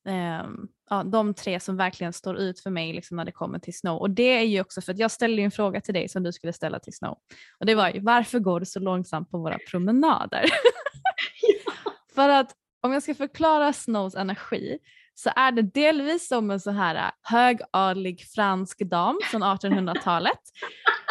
[0.07, 0.43] eh,
[0.89, 3.97] ja, de tre som verkligen står ut för mig liksom när det kommer till Snow.
[3.97, 6.31] Och det är ju också för att jag ställde en fråga till dig som du
[6.31, 7.17] skulle ställa till Snow.
[7.59, 10.43] Och det var ju varför går du så långsamt på våra promenader?
[11.65, 11.71] ja.
[12.15, 14.79] För att om jag ska förklara Snows energi
[15.13, 20.39] så är det delvis som en så här äh, högadlig fransk dam från 1800-talet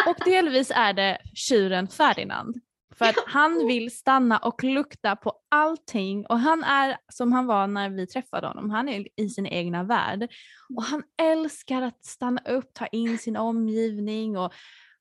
[0.07, 2.61] och delvis är det tjuren Ferdinand.
[3.01, 7.67] För att han vill stanna och lukta på allting och han är som han var
[7.67, 8.71] när vi träffade honom.
[8.71, 10.29] Han är i sin egna värld
[10.77, 14.53] och han älskar att stanna upp, ta in sin omgivning och,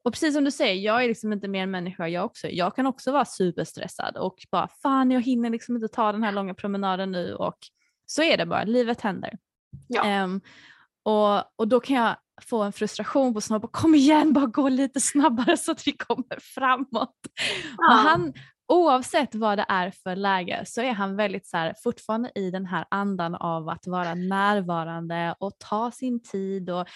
[0.04, 2.48] och precis som du säger, jag är liksom inte mer människa jag också.
[2.48, 6.32] Jag kan också vara superstressad och bara fan jag hinner liksom inte ta den här
[6.32, 7.58] långa promenaden nu och
[8.06, 9.38] så är det bara, livet händer.
[9.88, 10.24] Ja.
[10.24, 10.42] Um,
[11.04, 13.60] och, och då kan jag få en frustration på Snow.
[13.72, 17.18] Kom igen, bara gå lite snabbare så att vi kommer framåt.
[17.78, 17.90] Ja.
[17.90, 18.34] Och han,
[18.68, 22.66] oavsett vad det är för läge så är han väldigt så här, fortfarande i den
[22.66, 26.70] här andan av att vara närvarande och ta sin tid.
[26.70, 26.88] Och,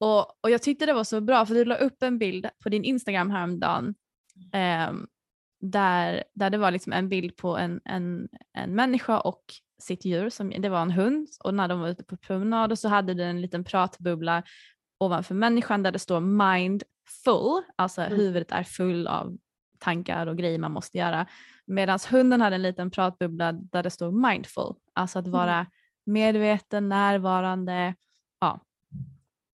[0.00, 2.68] och, och jag tyckte det var så bra för du la upp en bild på
[2.68, 3.94] din Instagram häromdagen
[4.52, 4.92] eh,
[5.60, 9.42] där, där det var liksom en bild på en, en, en människa och
[9.82, 12.88] sitt djur, som, det var en hund och när de var ute på promenad så
[12.88, 14.42] hade den en liten pratbubbla
[15.00, 18.18] ovanför människan där det står mindful, alltså mm.
[18.18, 19.36] huvudet är full av
[19.78, 21.26] tankar och grejer man måste göra.
[21.66, 25.66] Medan hunden hade en liten pratbubbla där det står mindful, alltså att vara mm.
[26.04, 27.94] medveten, närvarande.
[28.40, 28.60] Ja.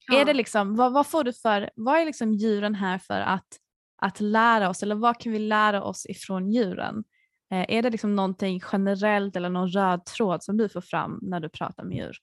[0.06, 0.20] ja.
[0.20, 3.48] Är det liksom, vad, vad, får du för, vad är liksom djuren här för att,
[3.96, 7.04] att lära oss eller vad kan vi lära oss ifrån djuren?
[7.50, 11.40] Eh, är det liksom någonting generellt eller någon röd tråd som du får fram när
[11.40, 12.16] du pratar med djur?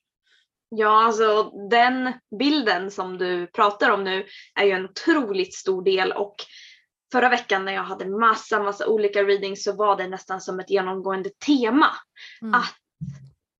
[0.68, 6.12] Ja, alltså den bilden som du pratar om nu är ju en otroligt stor del
[6.12, 6.36] och
[7.12, 10.70] förra veckan när jag hade massa, massa olika readings så var det nästan som ett
[10.70, 11.86] genomgående tema.
[12.42, 12.54] Mm.
[12.54, 12.74] Att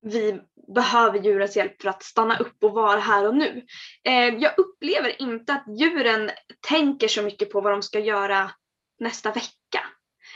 [0.03, 0.41] vi
[0.75, 3.65] behöver djurens hjälp för att stanna upp och vara här och nu.
[4.05, 6.31] Eh, jag upplever inte att djuren
[6.69, 8.51] tänker så mycket på vad de ska göra
[9.01, 9.81] nästa vecka.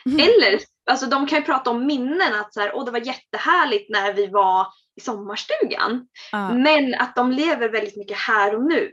[0.07, 0.19] Mm.
[0.21, 0.61] Eller
[0.91, 4.13] alltså de kan ju prata om minnen att så här, Åh, det var jättehärligt när
[4.13, 4.67] vi var
[4.97, 5.93] i sommarstugan.
[6.35, 6.55] Uh.
[6.55, 8.93] Men att de lever väldigt mycket här och nu.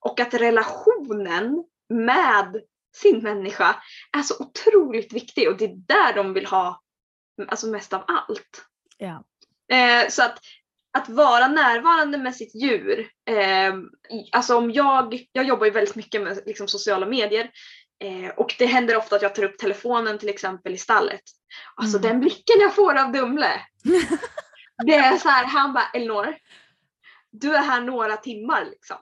[0.00, 2.62] Och att relationen med
[2.96, 3.76] sin människa
[4.16, 6.80] är så otroligt viktig och det är där de vill ha
[7.48, 8.64] alltså mest av allt.
[8.98, 9.20] Yeah.
[9.72, 10.38] Eh, så att,
[10.98, 13.08] att vara närvarande med sitt djur.
[13.30, 13.74] Eh,
[14.32, 17.50] alltså om jag, jag jobbar ju väldigt mycket med liksom, sociala medier.
[18.04, 21.22] Eh, och det händer ofta att jag tar upp telefonen till exempel i stallet.
[21.74, 22.10] Alltså mm.
[22.10, 23.60] den blicken jag får av Dumle.
[24.86, 26.36] det är så här, han bara Elinor,
[27.30, 28.96] du är här några timmar liksom.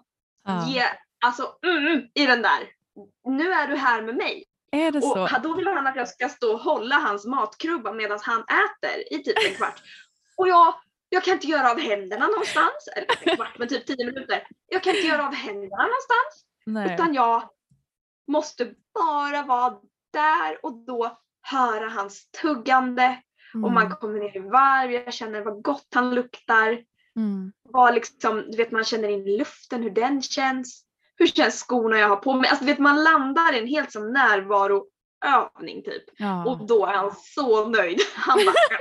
[0.44, 0.68] Ja.
[0.68, 0.84] Ge,
[1.24, 2.68] alltså mm, i den där.
[3.24, 4.44] Nu är du här med mig.
[4.72, 5.28] Är det och så?
[5.42, 9.24] Då vill han att jag ska stå och hålla hans matkrubba medan han äter i
[9.24, 9.82] typ en kvart.
[10.36, 10.74] Och jag,
[11.08, 12.88] jag kan inte göra av händerna någonstans.
[12.96, 14.46] Eller en kvart men typ tio minuter.
[14.66, 16.46] Jag kan inte göra av händerna någonstans.
[16.66, 16.94] Nej.
[16.94, 17.48] Utan jag
[18.28, 19.78] måste bara vara
[20.12, 23.22] där och då höra hans tuggande
[23.54, 23.64] mm.
[23.64, 23.96] och man mm.
[23.96, 26.84] kommer ner i varv, jag känner vad gott han luktar.
[27.16, 27.52] Mm.
[27.62, 30.84] Vad liksom, du vet man känner in luften, hur den känns.
[31.16, 32.50] Hur känns skorna jag har på mig?
[32.50, 36.04] Alltså, du vet, man landar i en helt som närvaroövning typ.
[36.16, 36.44] Ja.
[36.44, 38.00] Och då är han så nöjd.
[38.14, 38.78] Han bara,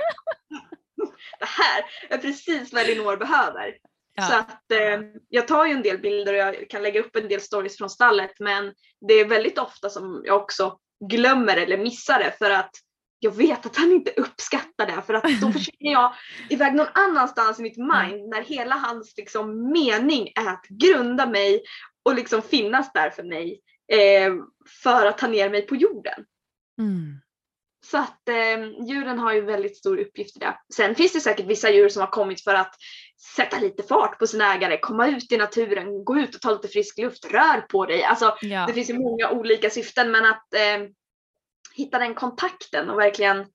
[1.38, 3.76] det här är precis vad Elinor behöver.
[4.14, 4.22] Ja.
[4.22, 7.28] Så att eh, jag tar ju en del bilder och jag kan lägga upp en
[7.28, 8.74] del stories från stallet men
[9.08, 12.70] det är väldigt ofta som jag också glömmer eller missar det för att
[13.18, 16.14] jag vet att han inte uppskattar det för att då försvinner jag
[16.50, 17.88] iväg någon annanstans i mitt mm.
[17.88, 21.62] mind när hela hans liksom, mening är att grunda mig
[22.02, 23.60] och liksom finnas där för mig
[23.92, 24.32] eh,
[24.82, 26.24] för att ta ner mig på jorden.
[26.78, 27.20] Mm.
[27.84, 30.58] Så att eh, djuren har ju väldigt stor uppgift i det.
[30.74, 32.74] Sen finns det säkert vissa djur som har kommit för att
[33.36, 36.68] sätta lite fart på sin ägare, komma ut i naturen, gå ut och ta lite
[36.68, 38.04] frisk luft, rör på dig.
[38.04, 38.66] Alltså Ja.
[38.66, 40.88] det finns ju många olika syften men att eh,
[41.74, 43.46] hitta den kontakten och verkligen,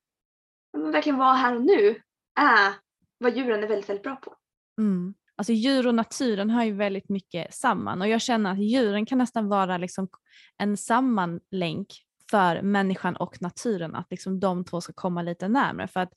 [0.92, 2.02] verkligen vara här och nu
[2.40, 2.74] är
[3.18, 4.36] vad djuren är väldigt, väldigt bra på.
[4.82, 5.14] Mm.
[5.36, 9.18] Alltså djur och naturen hör ju väldigt mycket samman och jag känner att djuren kan
[9.18, 10.08] nästan vara liksom
[10.58, 11.88] en sammanlänk
[12.32, 15.88] för människan och naturen, att liksom de två ska komma lite närmare.
[15.88, 16.14] För att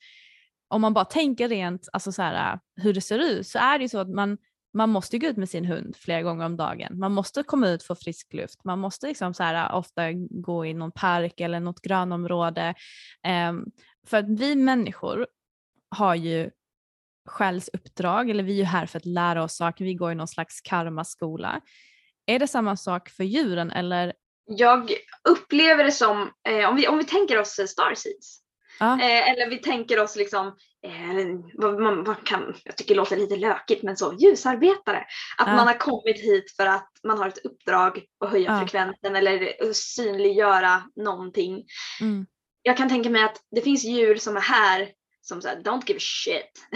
[0.71, 3.79] om man bara tänker rent alltså så här, äh, hur det ser ut så är
[3.79, 4.39] det ju så att man,
[4.75, 6.99] man måste gå ut med sin hund flera gånger om dagen.
[6.99, 8.65] Man måste komma ut för frisk luft.
[8.65, 12.75] Man måste liksom så här, äh, ofta gå i någon park eller något grönområde.
[13.51, 13.71] Um,
[14.07, 15.27] för att vi människor
[15.91, 16.51] har ju
[17.29, 20.29] själsuppdrag, eller vi är ju här för att lära oss saker, vi går i någon
[20.29, 21.61] slags karmaskola.
[22.27, 24.13] Är det samma sak för djuren eller?
[24.47, 24.93] Jag
[25.29, 28.41] upplever det som, eh, om, vi, om vi tänker oss eh, Starseeds,
[28.81, 30.47] Ja, eh, eller vi tänker oss liksom,
[30.87, 30.93] eh,
[31.55, 34.99] vad, man, vad kan, jag tycker det låter lite lökigt, men så ljusarbetare.
[35.39, 35.57] Att Ja.
[35.57, 38.59] man har kommit hit för att man har ett uppdrag att höja Ja.
[38.61, 41.65] frekvensen eller synliggöra någonting.
[42.01, 42.27] mm,
[42.63, 44.89] jag kan tänka mig att det finns djur som är här
[45.23, 46.67] som säger don't give a shit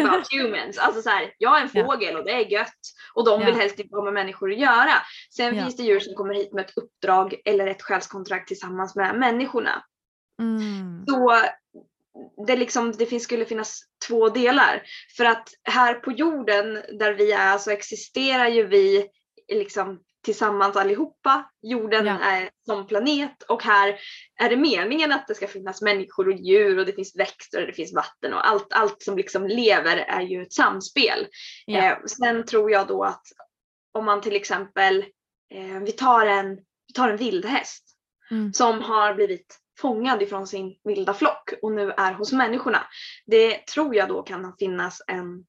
[0.00, 0.78] about humans.
[0.78, 2.78] Alltså så här, jag är en fågel och det är gött
[3.14, 3.46] och de Ja.
[3.46, 4.92] vill helst inte ha med människor att göra.
[5.36, 5.62] Sen Ja.
[5.62, 9.82] finns det djur som kommer hit med ett uppdrag eller ett själskontrakt tillsammans med människorna.
[10.40, 11.40] Mm, Så
[12.46, 14.82] det, liksom, det finns, skulle finnas två delar.
[15.16, 19.06] För att här på jorden där vi är så existerar ju vi
[19.52, 21.50] liksom tillsammans allihopa.
[21.62, 22.18] Jorden Ja.
[22.18, 23.98] är som planet och här
[24.40, 27.66] är det meningen att det ska finnas människor och djur och det finns växter och
[27.66, 31.26] det finns vatten och allt, allt som liksom lever är ju ett samspel.
[31.66, 31.78] Ja.
[31.78, 33.22] Eh, sen tror jag då att
[33.92, 35.04] om man till exempel,
[35.54, 37.86] eh, vi, tar en, vi tar en vildhäst
[38.32, 38.52] Mm.
[38.52, 42.86] som har blivit fångad ifrån sin vilda flock och nu är hos människorna.
[43.26, 45.44] Det tror jag då kan finnas en,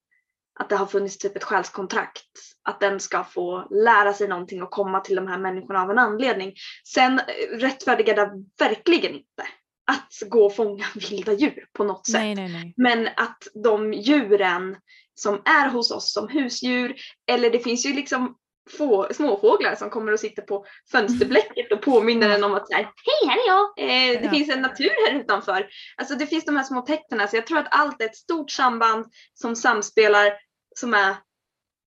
[0.60, 2.28] att det har funnits typ ett själskontrakt.
[2.64, 6.00] Att den ska få lära sig någonting och komma till de här människorna av en
[6.00, 6.54] anledning.
[6.94, 7.22] Sen
[7.52, 8.32] rättfärdigar det
[8.66, 9.44] verkligen inte
[9.92, 12.22] att gå och fånga vilda djur på något sätt.
[12.22, 12.74] nej, nej, nej.
[12.78, 14.78] Men att de djuren
[15.16, 16.96] som är hos oss som husdjur,
[17.32, 18.36] eller det finns ju liksom
[18.78, 22.84] få, småfåglar som kommer och sitter på fönsterblecket och påminner en om att så här,
[22.84, 24.32] hej här är jag, eh, det Ja.
[24.32, 25.70] finns en natur här utanför.
[25.98, 28.52] Alltså det finns de här små tecknen, så jag tror att allt är ett stort
[28.52, 30.34] samband som samspelar
[30.76, 31.16] som är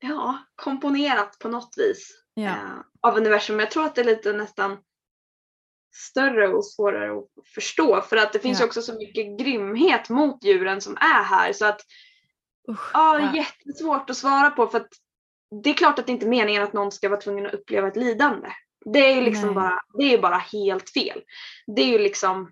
[0.01, 2.43] ja, komponerat på något vis Ja.
[2.45, 2.57] eh,
[3.01, 3.61] av universum.
[3.61, 4.79] Jag tror att det är lite nästan
[6.11, 8.67] större och svårare att förstå för att det finns Ja.
[8.67, 11.81] också så mycket grymhet mot djuren som är här så att
[12.71, 13.35] Usch, ja, ja.
[13.37, 14.89] jättesvårt att svara på för att
[15.63, 17.89] det är klart att det inte är meningen att någon ska vara tvungen att uppleva
[17.89, 18.49] ett lidande.
[18.93, 21.23] Det är ju liksom bara, det är bara helt fel.
[21.77, 22.51] Det är ju liksom,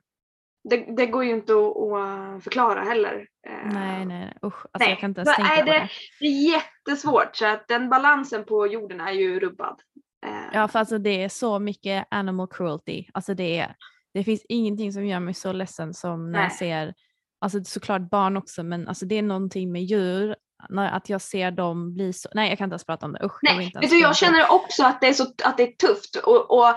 [0.70, 3.26] det, det går ju inte att, att förklara heller.
[3.48, 4.36] Eh, Nej, nej, nej.
[4.46, 5.88] Usch, alltså Nej, jag kan inte ens tänka nej, på det- det.
[6.20, 9.80] Det är jättesvårt så att den balansen på jorden är ju rubbad.
[10.26, 13.05] Eh, Ja, för alltså det är så mycket animal cruelty.
[13.14, 13.74] Alltså det, är,
[14.14, 16.59] det finns ingenting som gör mig så ledsen som när jag Nej.
[16.59, 16.94] ser,
[17.40, 20.36] alltså såklart barn också, men alltså det är någonting med djur,
[20.78, 23.38] att jag ser dem bli så, nej jag kan inte ens prata om det, usch.
[23.42, 25.72] jag Nej, inte ens du, jag känner också att det är, så, att det är
[25.72, 26.74] tufft och, och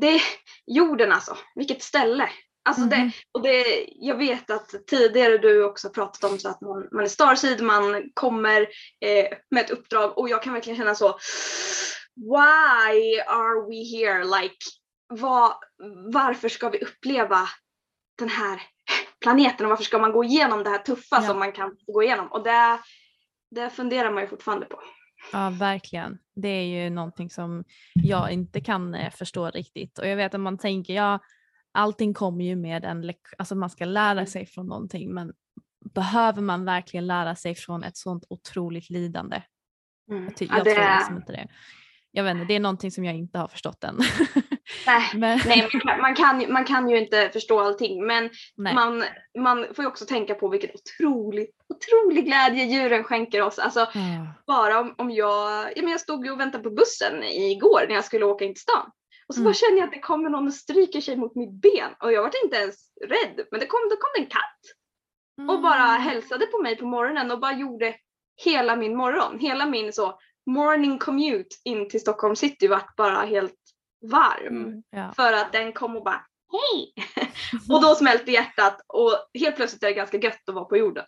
[0.00, 0.20] det,
[0.66, 2.28] jorden alltså, vilket ställe.
[2.68, 2.90] Alltså Mhm.
[2.90, 7.04] det, och det, jag vet att tidigare du också pratat om så att man, man
[7.04, 8.60] är starseed, man kommer
[9.00, 11.18] eh, med ett uppdrag och jag kan verkligen känna så
[12.16, 14.24] Why are we here?
[14.24, 14.56] Like,
[15.08, 15.52] vad,
[16.12, 17.48] varför ska vi uppleva
[18.18, 18.62] den här
[19.26, 21.22] planeten och varför ska man gå igenom det här tuffa Ja.
[21.22, 22.26] som man kan gå igenom?
[22.32, 22.78] Och det,
[23.50, 24.80] det funderar man ju fortfarande på.
[25.32, 26.18] Ja, verkligen.
[26.36, 27.64] Det är ju någonting som
[27.94, 29.98] jag inte kan eh, förstå riktigt.
[29.98, 31.18] Och jag vet att man tänker, ja,
[31.72, 34.26] allting kommer ju med en lek- alltså man ska lära Mm.
[34.26, 35.32] sig från någonting, men
[35.94, 39.42] behöver man verkligen lära sig från ett sånt otroligt lidande?
[40.10, 40.24] Mm.
[40.24, 41.48] Jag, Ja, jag det tror liksom inte det.
[42.10, 43.98] Jag vet inte, det är någonting som jag inte har förstått än.
[44.86, 48.30] Nej, men, nej man, kan, man, kan, ju- man kan ju inte förstå allting men
[48.56, 48.74] nej.
[48.74, 49.04] man,
[49.38, 53.58] man får ju också tänka på vilken otrolig, otrolig glädje djuren skänker oss.
[53.58, 57.22] Alltså Ah, bara om, om jag, ja, men jag stod ju och väntade på bussen
[57.22, 58.90] igår när jag skulle åka in till stan.
[59.28, 59.44] Och så Mm.
[59.50, 62.22] bara känner jag att det kommer någon och stryker sig mot mitt ben och jag
[62.22, 62.76] var inte ens
[63.08, 64.60] rädd men det kom, då kom det en katt
[65.54, 66.00] och bara Mm.
[66.02, 67.94] hälsade på mig på morgonen och bara gjorde
[68.44, 70.18] hela min morgon, hela min så
[70.50, 73.54] morning commute in till Stockholm city vart bara helt
[74.10, 74.56] varm.
[74.56, 75.12] Mm, ja.
[75.16, 76.92] För att den kom och bara hej!
[77.70, 81.04] och då smälte hjärtat och helt plötsligt är det ganska gött att vara på jorden.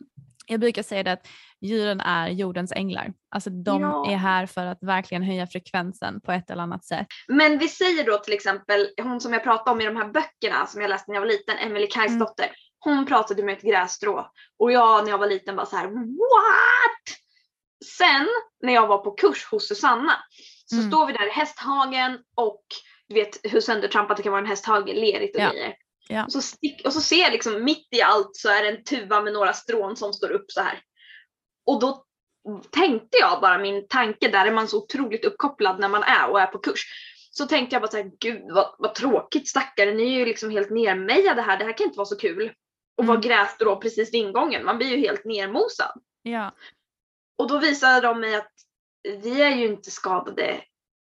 [0.47, 1.29] Jag brukar säga det att
[1.61, 3.13] djuren är jordens änglar.
[3.31, 4.11] Alltså de Ja.
[4.11, 7.07] är här för att verkligen höja frekvensen på ett eller annat sätt.
[7.29, 10.67] Men vi säger då till exempel hon som jag pratade om i de här böckerna
[10.67, 12.51] som jag läste när jag var liten, Emelie Kajsdotter.
[12.79, 17.19] Hon pratade med ett grässtrå och jag när jag var liten var så här what?
[17.99, 18.27] sen
[18.63, 20.13] när jag var på kurs hos Susanna
[20.71, 20.91] så Mm.
[20.91, 22.62] står vi där i hästhagen och
[23.09, 25.51] du vet hur söndertrampat det kan vara en hästhage, lerigt och Ja.
[25.51, 25.75] grejer.
[26.09, 26.25] Ja.
[26.25, 28.85] Och, så stick, och så ser jag liksom mitt i allt så är det en
[28.85, 30.81] tuva med några strån som står upp så här.
[31.66, 32.05] Och då
[32.71, 36.41] tänkte jag bara min tanke, där är man så otroligt uppkopplad när man är och
[36.41, 36.81] är på kurs.
[37.31, 40.71] Så tänkte jag bara såhär, gud vad, vad tråkigt stackare, ni är ju liksom helt
[40.71, 42.53] nermejade här, det här kan inte vara så kul.
[42.97, 43.21] Och Mm.
[43.21, 46.03] grässtrå precis vid ingången, man blir ju helt nermosad.
[46.23, 46.55] Ja.
[47.39, 48.53] Och då visade de mig att
[49.23, 50.61] vi är ju inte skadade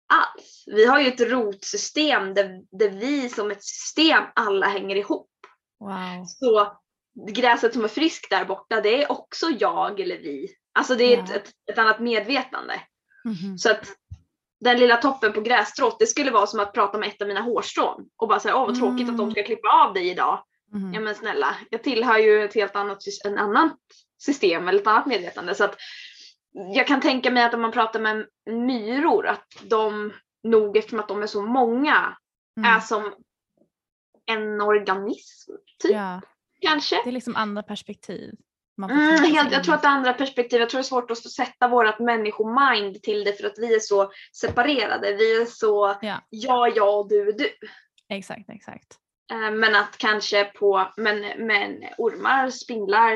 [0.07, 0.63] alls.
[0.67, 5.29] Vi har ju ett rotsystem där, där vi som ett system alla hänger ihop.
[5.79, 6.25] Wow.
[6.25, 6.77] Så
[7.27, 10.49] gräset som är friskt där borta, det är också jag eller vi.
[10.73, 11.35] Alltså det är ett, Ja.
[11.35, 12.81] ett, ett annat medvetande.
[13.25, 13.57] Mhm.
[13.57, 13.87] Så att
[14.59, 17.41] den lilla toppen på grässtrået, det skulle vara som att prata med ett av mina
[17.41, 20.43] hårstrån och bara säga åh vad tråkigt att de ska klippa av dig idag.
[20.73, 20.93] Mhm.
[20.93, 23.77] Ja men snälla, jag tillhör ju ett helt annat, en annat
[24.17, 25.55] system eller ett annat medvetande.
[25.55, 25.75] Så att
[26.73, 31.07] jag kan tänka mig att om man pratar med myror att de nog eftersom att
[31.07, 32.17] de är så många
[32.57, 32.71] Mm.
[32.75, 33.13] är som
[34.25, 35.51] en organism
[35.83, 36.21] typ Ja,
[36.61, 36.95] kanske.
[37.03, 38.33] det är liksom andra perspektiv.
[38.91, 41.17] Mm, helt, jag tror att det är andra perspektiv, jag tror det är svårt att
[41.17, 45.13] sätta vårt människomind till det för att vi är så separerade.
[45.13, 46.21] Vi är så Ja.
[46.29, 47.49] jag och du, du.
[48.09, 48.97] Exakt, exakt.
[49.31, 53.13] Eh, Men att kanske på, men, men ormar, spindlar,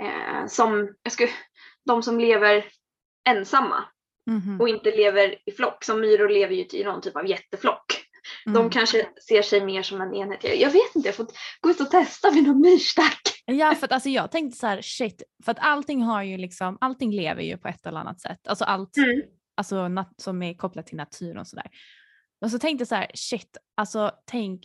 [0.00, 1.30] eh, som, jag skulle,
[1.90, 2.64] de som lever
[3.28, 3.84] ensamma
[4.26, 4.60] Mhm.
[4.60, 7.84] och inte lever i flock, som myror lever ju i någon typ av jätteflock.
[8.44, 8.70] De Mm.
[8.70, 10.44] kanske ser sig mer som en enhet.
[10.60, 11.26] Jag, vet inte, jag får
[11.60, 13.20] gå ut och testa vid någon myrstack.
[13.44, 16.78] Ja, för att alltså jag tänkte så här, shit, för att allting har ju liksom,
[16.80, 18.48] allting lever ju på ett eller annat sätt.
[18.48, 19.22] Alltså allt Mm.
[19.56, 21.66] alltså, som är kopplat till naturen och sådär.
[22.44, 24.60] Och så tänkte jag så här, shit, alltså tänk,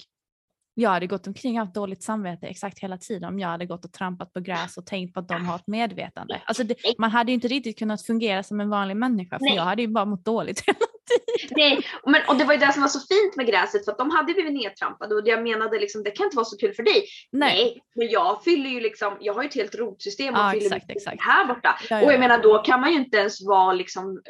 [0.77, 3.85] jag hade gått omkring och haft dåligt samvete exakt hela tiden om jag hade gått
[3.85, 6.41] och trampat på gräs och tänkt på att de har ett medvetande.
[6.45, 9.55] Alltså det, man hade ju inte riktigt kunnat fungera som en vanlig människa för Nej.
[9.55, 11.47] jag hade ju bara mått dåligt hela tiden.
[11.57, 13.97] Nej, men, och det var ju det som var så fint med gräset för att
[13.97, 16.83] de hade blivit nedtrampade och jag menade liksom det kan inte vara så kul för
[16.83, 17.05] dig.
[17.31, 17.81] Nej.
[17.95, 20.91] men jag fyller ju liksom, jag har ju ett helt rotsystem och Ja, fyller exakt,
[20.91, 21.21] exakt.
[21.21, 21.79] här borta.
[21.89, 24.21] Ja, Och ja, jag menar då kan man ju inte ens vara liksom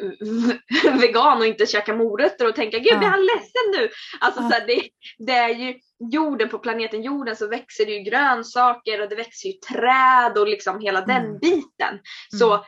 [1.01, 2.97] vegan och inte käka morötter och tänka gud Ja.
[2.97, 3.89] blir han ledsen nu?
[4.19, 4.81] Alltså så här, det,
[5.25, 5.73] det är ju
[6.11, 10.47] jorden på planeten jorden så växer det ju grönsaker och det växer ju träd och
[10.47, 11.39] liksom hela den Mm.
[11.39, 11.99] biten.
[12.39, 12.65] Så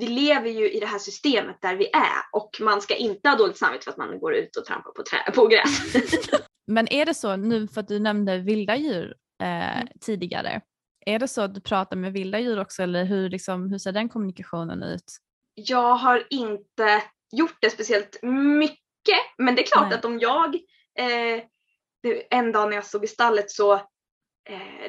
[0.00, 3.36] vi lever ju i det här systemet där vi är och man ska inte ha
[3.36, 5.94] dåligt samvete för att man går ut och trampar på, trä, på gräs.
[6.66, 9.88] Men är det så nu för att du nämnde vilda djur eh, Mm.
[10.00, 10.60] tidigare,
[11.06, 13.92] är det så att du pratar med vilda djur också eller hur, liksom, hur ser
[13.92, 15.18] den kommunikationen ut?
[15.66, 18.78] jag har inte gjort det speciellt mycket.
[19.38, 19.98] Men det är klart Nej.
[19.98, 20.54] att om jag
[20.98, 21.42] eh,
[22.30, 23.80] en dag när jag stod i stallet så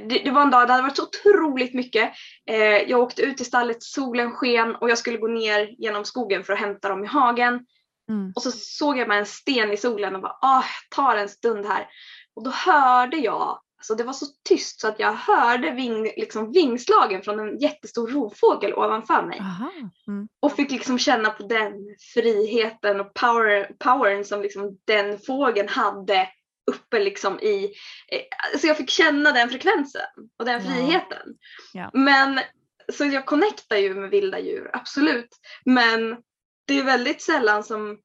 [0.09, 2.11] det, det var en dag det hade varit så otroligt mycket.
[2.49, 2.57] Eh,
[2.89, 6.53] jag åkte ut i stallet, solen sken och jag skulle gå ner genom skogen för
[6.53, 7.65] att hämta dem i hagen.
[8.09, 8.33] Mm.
[8.35, 10.63] Och så såg jag bara en sten i solen och bara ah,
[10.95, 11.87] tar en stund här.
[12.35, 16.51] Och då hörde jag, alltså det var så tyst så att jag hörde ving, liksom
[16.51, 19.41] vingslagen från en jättestor rovfågel ovanför mig.
[20.07, 20.27] Mm.
[20.39, 21.73] och fick liksom känna på den
[22.13, 26.27] friheten och power, powern som liksom den fågeln hade
[26.69, 27.63] uppe liksom i,
[28.07, 30.01] eh, så jag fick känna den frekvensen
[30.39, 31.35] och den friheten.
[31.73, 31.89] Ja.
[31.93, 32.39] Men
[32.93, 35.29] så jag connectar ju med vilda djur, absolut.
[35.65, 36.17] Men
[36.67, 37.97] det är väldigt sällan som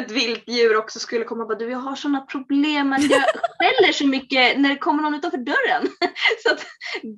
[0.00, 3.22] ett vilt djur också skulle komma och bara du jag har sådana problem att jag
[3.58, 5.88] skäller så mycket när det kommer någon utanför dörren.
[6.42, 6.66] Så att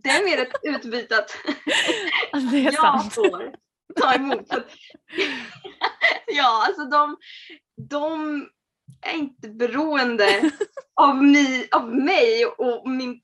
[0.03, 1.37] det är mer ett utbyte att
[2.33, 3.15] Alltså, jag sant.
[3.15, 3.55] får
[4.01, 4.49] ta emot.
[6.27, 7.17] Ja, alltså de,
[7.89, 8.47] de
[9.01, 10.51] är inte beroende
[10.95, 13.21] av, mi, av mig och min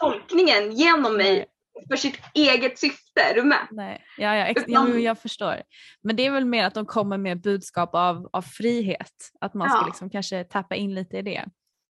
[0.00, 1.46] tolkningen genom mig
[1.88, 3.20] för sitt eget syfte.
[3.30, 3.66] Är du med?
[3.70, 4.04] Nej.
[4.18, 5.62] Ja, ja, ex- ja, jag förstår.
[6.02, 9.12] Men det är väl mer att de kommer med budskap av, av frihet.
[9.40, 9.86] Att man ska Ja.
[9.86, 11.44] liksom kanske tappa in lite i det.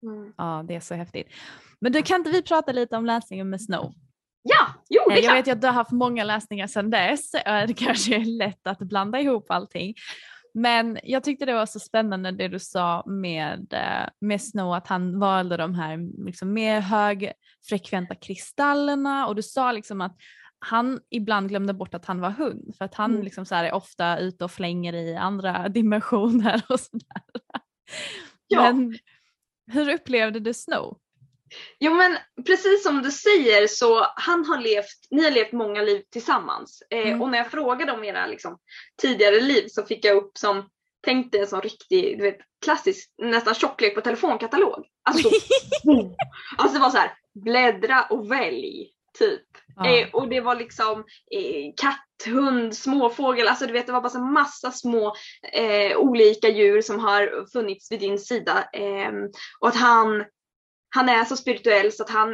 [0.06, 0.32] Mm.
[0.36, 1.26] Ja, det är så häftigt.
[1.80, 3.92] Men du, kan inte vi prata lite om läsningen med Snow?
[4.42, 5.36] Ja, jo det Jag klart.
[5.36, 7.30] vet ju att du har haft många läsningar sedan dess.
[7.66, 9.94] Det kanske är lätt att blanda ihop allting.
[10.54, 14.86] Men jag tyckte det var så spännande det du sa med, eh, med Snow, att
[14.86, 20.16] han valde de här liksom mer högfrekventa kristallerna och du sa liksom att
[20.58, 23.22] han ibland glömde bort att han var hund för att han Mm.
[23.22, 27.22] liksom så är ofta ute och flänger i andra dimensioner och sådär.
[28.46, 28.62] Ja.
[28.72, 28.98] Men
[29.72, 30.98] hur upplevde du Snow?
[31.80, 36.02] Jo men precis som du säger så han har levt, ni har levt många liv
[36.12, 36.82] tillsammans.
[36.90, 37.22] Eh, Mm.
[37.22, 38.58] Och när jag frågade om era liksom,
[39.02, 40.68] tidigare liv så fick jag upp som,
[41.04, 44.86] tänk dig en sån riktig, du vet klassisk, nästan tjocklek på telefonkatalog.
[45.04, 45.28] Alltså,
[46.58, 47.12] alltså det var så här,
[47.44, 48.90] bläddra och välj.
[49.18, 49.42] typ.
[49.76, 49.90] Ja.
[49.98, 50.98] Eh, och det var liksom
[51.32, 55.14] eh, katt, hund, småfågel, alltså du vet det var bara så massa små
[55.52, 58.64] eh, olika djur som har funnits vid din sida.
[58.72, 59.12] Eh,
[59.60, 60.24] och att han,
[60.90, 62.32] han är så spirituell så att han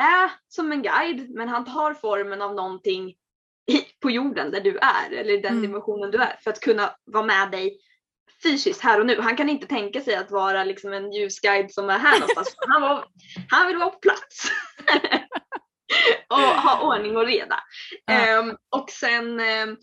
[0.00, 3.14] är som en guide men han tar formen av någonting
[3.70, 5.62] i, på jorden där du är eller i den Mm.
[5.62, 7.80] dimensionen du är för att kunna vara med dig
[8.42, 9.20] fysiskt här och nu.
[9.20, 12.54] Han kan inte tänka sig att vara liksom en ljusguide som är här någonstans.
[12.68, 13.04] Han, var,
[13.50, 14.50] han vill vara på plats.
[16.28, 17.60] och ha ordning och reda.
[18.04, 18.12] Ja.
[18.14, 19.76] Ehm, och sen ehm,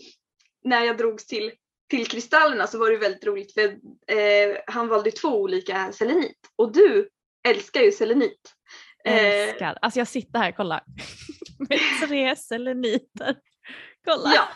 [0.63, 1.51] när jag drogs till,
[1.89, 3.63] till kristallerna så var det väldigt roligt för
[4.07, 7.09] eh, han valde två olika selenit och du
[7.47, 8.53] älskar ju selenit.
[9.05, 9.77] Eh, Älskar.
[9.81, 10.83] Alltså jag sitter här, kolla.
[11.69, 13.35] Med tre seleniter.
[14.07, 14.31] Kolla.
[14.35, 14.47] Ja.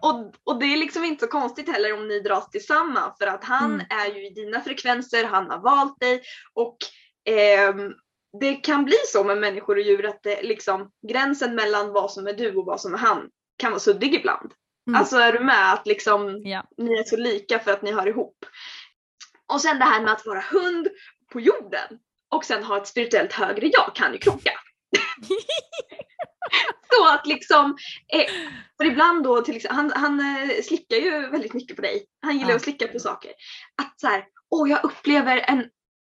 [0.00, 3.44] Och, och det är liksom inte så konstigt heller om ni dras tillsammans för att
[3.44, 3.86] han Mm.
[3.90, 6.22] är ju i dina frekvenser, han har valt dig
[6.54, 6.76] och
[7.28, 7.92] ehm,
[8.40, 12.26] det kan bli så med människor och djur att det, liksom, gränsen mellan vad som
[12.26, 14.52] är du och vad som är han kan vara suddig ibland.
[14.88, 15.00] Mm.
[15.00, 16.64] Alltså är du med att liksom, Ja.
[16.76, 18.36] ni är så lika för att ni hör ihop.
[19.52, 20.88] Och sen det här med att vara hund
[21.32, 21.98] på jorden
[22.30, 24.50] och sen ha ett spirituellt högre jag kan ju krocka.
[26.94, 27.76] Så att liksom,
[28.12, 28.30] eh,
[28.76, 32.06] för ibland då till exempel, han, han eh, slickar ju väldigt mycket på dig.
[32.22, 32.56] Han gillar Ja.
[32.56, 33.30] att slicka på saker.
[33.82, 35.64] Att så här, åh jag upplever en,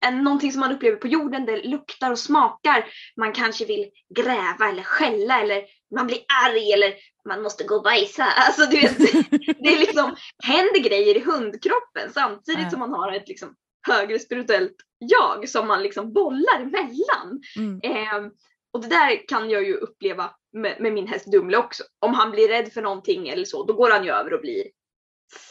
[0.06, 2.86] en, någonting som man upplever på jorden, det luktar och smakar.
[3.16, 5.62] Man kanske vill gräva eller skälla eller
[5.96, 6.94] man blir arg eller
[7.28, 8.24] man måste gå och bajsa.
[8.24, 8.98] Alltså du vet,
[9.62, 12.70] det är liksom, händer grejer i hundkroppen samtidigt Ja.
[12.70, 13.54] som man har ett liksom
[13.86, 17.42] högre spirituellt jag som man liksom bollar emellan.
[17.56, 17.80] Mm.
[17.82, 18.30] Ehm,
[18.72, 21.84] och det där kan jag ju uppleva med, med min häst Dumle också.
[21.98, 24.64] Om han blir rädd för någonting eller så, då går han ju över och blir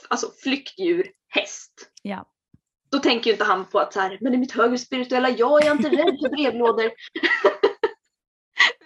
[0.08, 1.92] alltså flyktdjur, häst.
[2.02, 2.30] Ja.
[2.92, 5.66] Då tänker ju inte han på att så här, men i mitt högre spirituella jag
[5.66, 6.92] är inte rädd för brevlådor.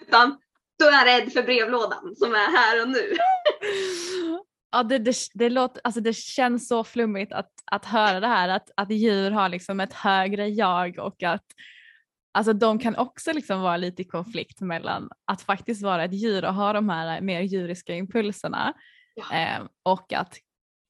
[0.00, 0.38] Utan
[0.78, 3.16] då är jag rädd för brevlådan som är här och nu.
[4.70, 8.48] Ja, det, det, det, låter, alltså det känns så flummigt att, att höra det här
[8.48, 11.44] att, att djur har liksom ett högre jag och att
[12.32, 16.44] alltså de kan också liksom vara lite i konflikt mellan att faktiskt vara ett djur
[16.44, 18.74] och ha de här mer djuriska impulserna
[19.14, 19.36] Ja.
[19.36, 20.36] eh, och att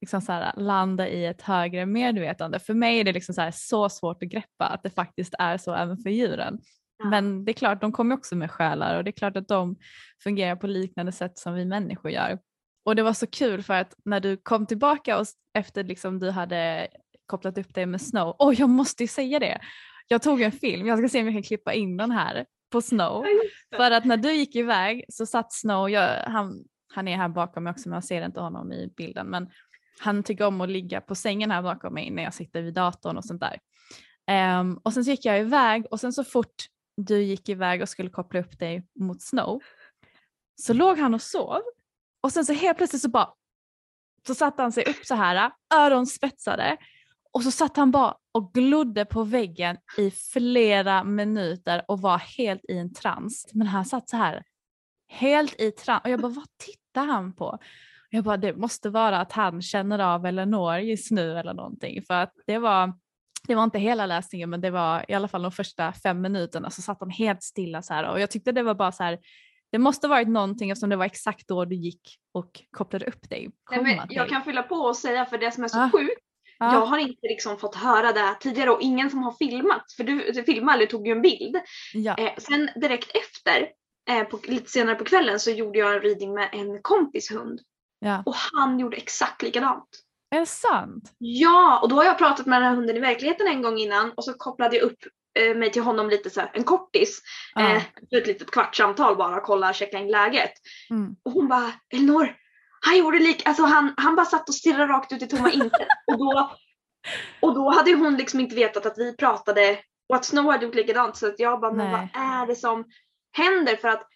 [0.00, 2.58] liksom så här, landa i ett högre medvetande.
[2.58, 5.58] För mig är det liksom så, här, så svårt att greppa att det faktiskt är
[5.58, 6.58] så även för djuren.
[6.98, 7.04] Ja.
[7.04, 9.76] Men det är klart, de kommer också med själar och det är klart att de
[10.22, 12.38] fungerar på liknande sätt som vi människor gör.
[12.84, 16.30] Och det var så kul för att när du kom tillbaka och efter liksom du
[16.30, 16.88] hade
[17.26, 19.60] kopplat upp dig med Snow, åh jag måste ju säga det,
[20.08, 22.82] jag tog en film, jag ska se om jag kan klippa in den här på
[22.82, 23.24] Snow.
[23.76, 26.64] För att när du gick iväg så satt Snow, jag, han,
[26.94, 29.50] han är här bakom mig också men jag ser inte honom i bilden, men
[29.98, 33.16] han tycker om att ligga på sängen här bakom mig när jag sitter vid datorn
[33.16, 33.58] och sånt där.
[34.26, 36.54] Ehm, och sen så gick jag iväg och sen så fort
[36.96, 39.62] du gick iväg och skulle koppla upp dig mot Snow
[40.56, 41.60] så låg han och sov
[42.20, 43.28] och sen så helt plötsligt så bara
[44.26, 46.76] så satte han sig upp så här, öronspetsade
[47.32, 52.64] och så satt han bara och glodde på väggen i flera minuter och var helt
[52.68, 53.50] i en trans.
[53.52, 54.42] Men han satt så här
[55.08, 57.58] helt i trans och jag bara vad tittar han på?
[58.10, 62.14] Jag bara det måste vara att han känner av Eleanor just nu eller någonting för
[62.14, 62.92] att det var
[63.48, 66.70] det var inte hela läsningen men det var i alla fall de första fem minuterna
[66.70, 69.18] så satt han helt stilla så här och jag tyckte det var bara så här
[69.72, 73.50] det måste varit någonting eftersom det var exakt då du gick och kopplade upp dig.
[73.70, 75.90] Nej, men jag kan fylla på och säga för det som är så Ah.
[75.92, 76.22] sjukt
[76.60, 76.72] Ja.
[76.72, 79.92] Jag har inte liksom fått höra det här tidigare och ingen som har filmat.
[79.96, 81.56] För du, du filmade eller tog ju en bild.
[81.94, 82.16] ja.
[82.18, 83.68] Eh, sen direkt efter,
[84.10, 87.60] eh, på, lite senare på kvällen, så gjorde jag en reading med en kompis hund.
[87.98, 88.22] ja.
[88.26, 89.88] Och han gjorde exakt likadant.
[90.30, 91.12] Är det sant?
[91.18, 94.12] Ja, och då har jag pratat med den här hunden i verkligheten en gång innan
[94.12, 94.98] och så kopplade jag upp
[95.56, 97.22] mig till honom lite så här, en kortis.
[97.54, 97.60] Ja.
[97.60, 100.52] Eh, ett litet kvartssamtal bara, kolla, checka in läget.
[100.90, 101.16] Mm.
[101.24, 102.36] Och hon bara, Elinor,
[102.80, 105.88] han gjorde lik, alltså han, han bara satt och stirrade rakt ut i tomma intet.
[106.06, 106.56] och, då,
[107.40, 110.74] och då hade hon liksom inte vetat att vi pratade och att Snow hade gjort
[110.74, 112.10] likadant så att jag bara, men vad Nej.
[112.14, 112.84] är det som
[113.32, 113.76] händer?
[113.76, 114.08] För att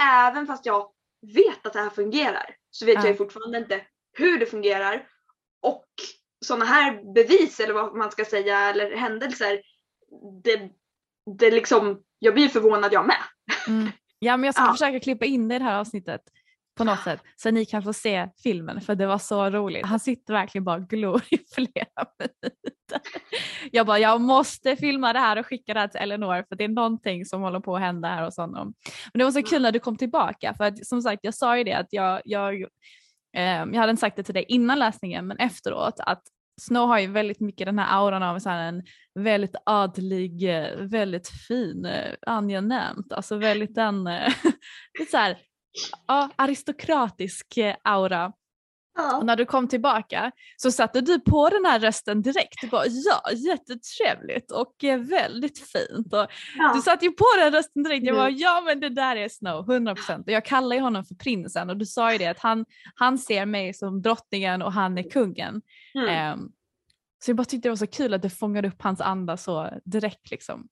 [0.00, 0.88] även fast jag
[1.34, 3.06] vet att det här fungerar så vet Ja.
[3.06, 3.80] jag fortfarande inte
[4.12, 5.06] hur det fungerar.
[5.62, 5.86] Och
[6.44, 9.60] sådana här bevis eller vad man ska säga eller händelser,
[10.44, 10.70] det,
[11.38, 13.16] det liksom, jag blir förvånad jag med.
[13.68, 13.90] Mm.
[14.18, 14.72] Ja men jag ska Ja.
[14.72, 16.20] försöka klippa in det i det här avsnittet
[16.76, 19.86] på något sätt så ni kan få se filmen för det var så roligt.
[19.86, 23.10] Han sitter verkligen bara och glor i flera minuter.
[23.72, 26.64] Jag bara jag måste filma det här och skicka det här till Eleanor för det
[26.64, 28.74] är någonting som håller på att hända här hos honom.
[29.12, 31.58] Men det var så kul när du kom tillbaka för att som sagt jag sa
[31.58, 32.54] ju det att jag, jag,
[33.36, 36.22] eh, jag hade inte sagt det till dig innan läsningen men efteråt att
[36.66, 38.82] Snow har ju väldigt mycket den här auran av så här en
[39.14, 44.32] väldigt adlig, eh, väldigt fin, eh, angenämt, alltså väldigt den, eh,
[44.98, 45.38] lite så här,
[46.06, 48.32] ja, aristokratisk aura.
[48.94, 49.16] Ja.
[49.16, 52.60] Och när du kom tillbaka så satte du på den här rösten direkt.
[52.60, 56.12] Du bara ja, jättetrevligt och eh, väldigt fint.
[56.12, 56.26] Och
[56.58, 56.72] Ja.
[56.74, 58.04] Du satte ju på den rösten direkt.
[58.04, 58.20] Jag Mm.
[58.24, 60.22] bara ja men det där är Snow, 100%.
[60.24, 62.64] Och jag kallar ju honom för prinsen och du sa ju det att han,
[62.94, 65.62] han ser mig som drottningen och han är kungen.
[65.94, 66.08] Mm.
[66.08, 66.48] Ehm,
[67.24, 69.70] så jag bara tyckte det var så kul att du fångade upp hans anda så
[69.84, 70.68] direkt liksom.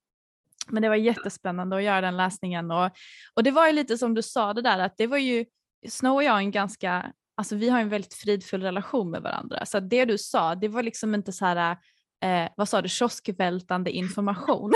[0.69, 2.91] Men det var jättespännande att göra den läsningen och,
[3.35, 5.45] och det var ju lite som du sa det där att det var ju
[5.89, 9.67] Snow och jag är en ganska, alltså vi har en väldigt fridfull relation med varandra
[9.67, 11.77] så det du sa det var liksom inte så här,
[12.25, 14.73] eh, vad sa du, kioskvältande information.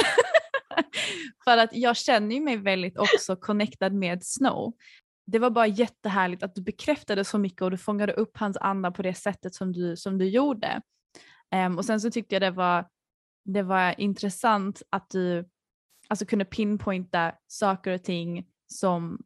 [1.44, 4.72] För att jag känner ju mig väldigt också connectad med Snow.
[5.26, 8.90] Det var bara jättehärligt att du bekräftade så mycket och du fångade upp hans anda
[8.90, 10.80] på det sättet som du, som du gjorde.
[11.66, 12.88] Um, och sen så tyckte jag det var,
[13.44, 15.48] det var intressant att du
[16.08, 19.18] alltså kunde pinpointa saker och ting som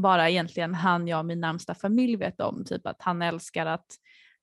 [0.00, 2.64] bara egentligen han, jag och min närmsta familj vet om.
[2.64, 3.86] Typ att han älskar att,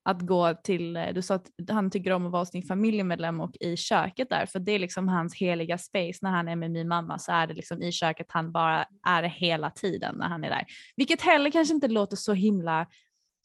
[0.03, 3.41] att gå till, eh, du sa att han tycker om att vara hos sin familjemedlem
[3.41, 6.19] och i köket där för det är liksom hans heliga space.
[6.21, 9.23] När han är med min mamma så är det liksom i köket han bara är
[9.23, 10.65] hela tiden när han är där.
[10.95, 12.87] Vilket heller kanske inte låter så himla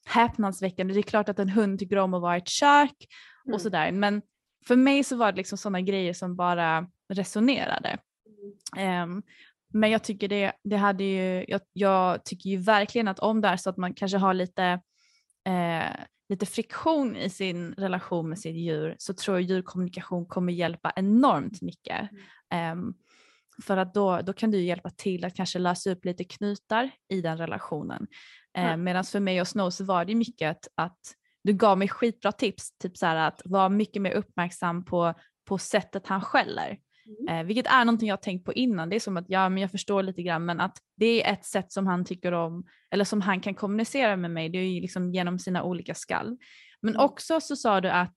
[0.06, 0.94] häpnadsväckande.
[0.94, 2.94] Det är klart att en hund tycker om att vara i ett kök
[3.46, 3.54] Mm.
[3.54, 4.22] och sådär men
[4.66, 7.98] för mig så var det liksom sådana grejer som bara resonerade.
[8.76, 9.22] Ehm,
[9.72, 13.48] men jag tycker det, det hade ju, jag, jag tycker ju verkligen att om det
[13.48, 14.64] är så att man kanske har lite,
[15.48, 15.90] eh,
[16.28, 21.62] lite friktion i sin relation med sitt djur så tror jag djurkommunikation kommer hjälpa enormt
[21.62, 22.10] mycket.
[22.50, 22.94] Ehm,
[23.62, 27.20] för att då, då kan du hjälpa till att kanske lösa upp lite knutar i
[27.20, 28.06] den relationen.
[28.56, 28.84] Eh, Mm.
[28.84, 30.98] Medan för mig och Snow så var det mycket att, att
[31.44, 35.14] du gav mig skitbra tips, typ så här att vara mycket mer uppmärksam på,
[35.48, 36.78] på sättet han skäller.
[37.28, 38.88] Eh, vilket är någonting jag har tänkt på innan.
[38.88, 41.44] Det är som att ja, men jag förstår lite grann men att det är ett
[41.44, 44.48] sätt som han tycker om eller som han kan kommunicera med mig.
[44.48, 46.36] Det är ju liksom genom sina olika skall.
[46.82, 48.14] Men också så sa du att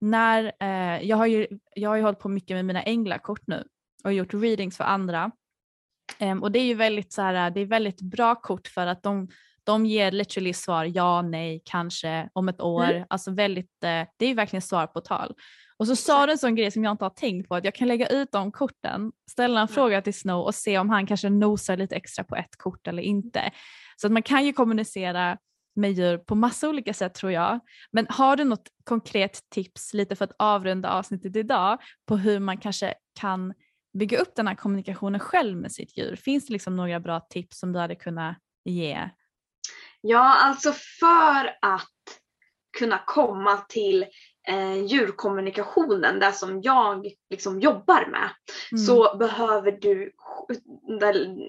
[0.00, 3.64] när, eh, jag, har ju, jag har ju hållit på mycket med mina änglakort nu
[4.04, 5.30] och gjort readings för andra.
[6.18, 9.02] Em, och det är ju väldigt, så här, det är väldigt bra kort för att
[9.02, 9.28] de,
[9.64, 13.06] de ger literally svar ja, nej, kanske, om ett år.
[13.08, 15.34] Alltså väldigt, eh, det är ju verkligen svar på tal.
[15.76, 17.74] Och så sa du en sån grej som jag inte har tänkt på att jag
[17.74, 21.30] kan lägga ut de korten, ställa en fråga till Snow och se om han kanske
[21.30, 23.52] nosar lite extra på ett kort eller inte.
[23.96, 25.38] Så att man kan ju kommunicera
[25.76, 27.60] med djur på massa olika sätt tror jag.
[27.90, 32.58] Men har du något konkret tips lite för att avrunda avsnittet idag på hur man
[32.58, 33.54] kanske kan
[33.98, 36.16] bygga upp den här kommunikationen själv med sitt djur?
[36.16, 39.10] Finns det liksom några bra tips som du hade kunnat ge?
[40.00, 41.90] Ja, alltså för att
[42.78, 44.06] kunna komma till
[44.48, 48.30] eh, djurkommunikationen, det som jag liksom jobbar med,
[48.72, 48.84] Mm.
[48.84, 50.10] så behöver du,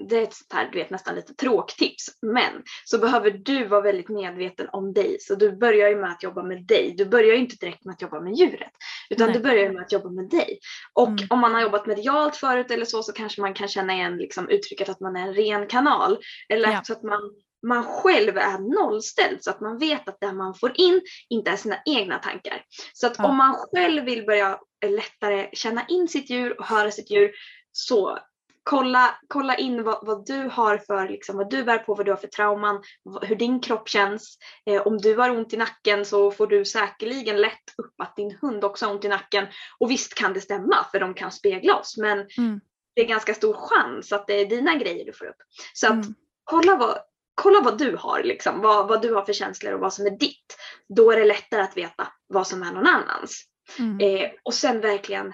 [0.10, 4.10] det är ett här, du vet nästan lite tråktips, men så behöver du vara väldigt
[4.10, 5.18] medveten om dig.
[5.20, 6.94] Så du börjar ju med att jobba med dig.
[6.98, 8.72] Du börjar ju inte direkt med att jobba med djuret,
[9.10, 9.38] utan Nej.
[9.38, 10.60] du börjar med att jobba med dig.
[10.94, 11.28] Och Mm.
[11.30, 14.50] om man har jobbat medialt förut eller så, så kanske man kan känna igen liksom
[14.50, 16.18] uttrycket att man är en ren kanal.
[16.50, 16.82] Eller Ja.
[16.84, 17.20] så att man
[17.68, 21.56] man själv är nollställd så att man vet att det man får in inte är
[21.56, 22.64] sina egna tankar.
[22.94, 23.26] Så att Ja.
[23.28, 27.32] om man själv vill börja lättare känna in sitt djur och höra sitt djur
[27.72, 28.20] så
[28.64, 32.12] kolla, kolla in vad, vad du har för, liksom, vad du bär på, vad du
[32.12, 32.82] har för trauman,
[33.22, 34.38] hur din kropp känns.
[34.66, 38.38] Eh, om du har ont i nacken så får du säkerligen lätt upp att din
[38.42, 39.48] hund också har ont i nacken.
[39.80, 42.60] Och visst kan det stämma för de kan spegla oss men Mm.
[42.96, 45.38] det är ganska stor chans att det är dina grejer du får upp.
[45.74, 46.16] Så att Mm.
[46.44, 46.98] kolla vad,
[47.36, 50.18] kolla vad du har, liksom, vad, vad du har för känslor och vad som är
[50.20, 50.58] ditt.
[50.96, 53.44] Då är det lättare att veta vad som är någon annans.
[53.80, 54.00] Mm.
[54.00, 55.34] Eh, och sen verkligen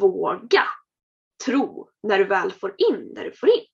[0.00, 0.64] våga
[1.44, 3.64] tro när du väl får in det du får in.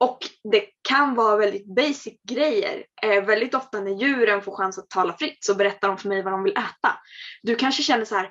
[0.00, 0.18] Och
[0.52, 2.84] det kan vara väldigt basic grejer.
[3.02, 6.22] Eh, väldigt ofta när djuren får chans att tala fritt så berättar de för mig
[6.22, 6.98] vad de vill äta.
[7.42, 8.30] Du kanske känner så här,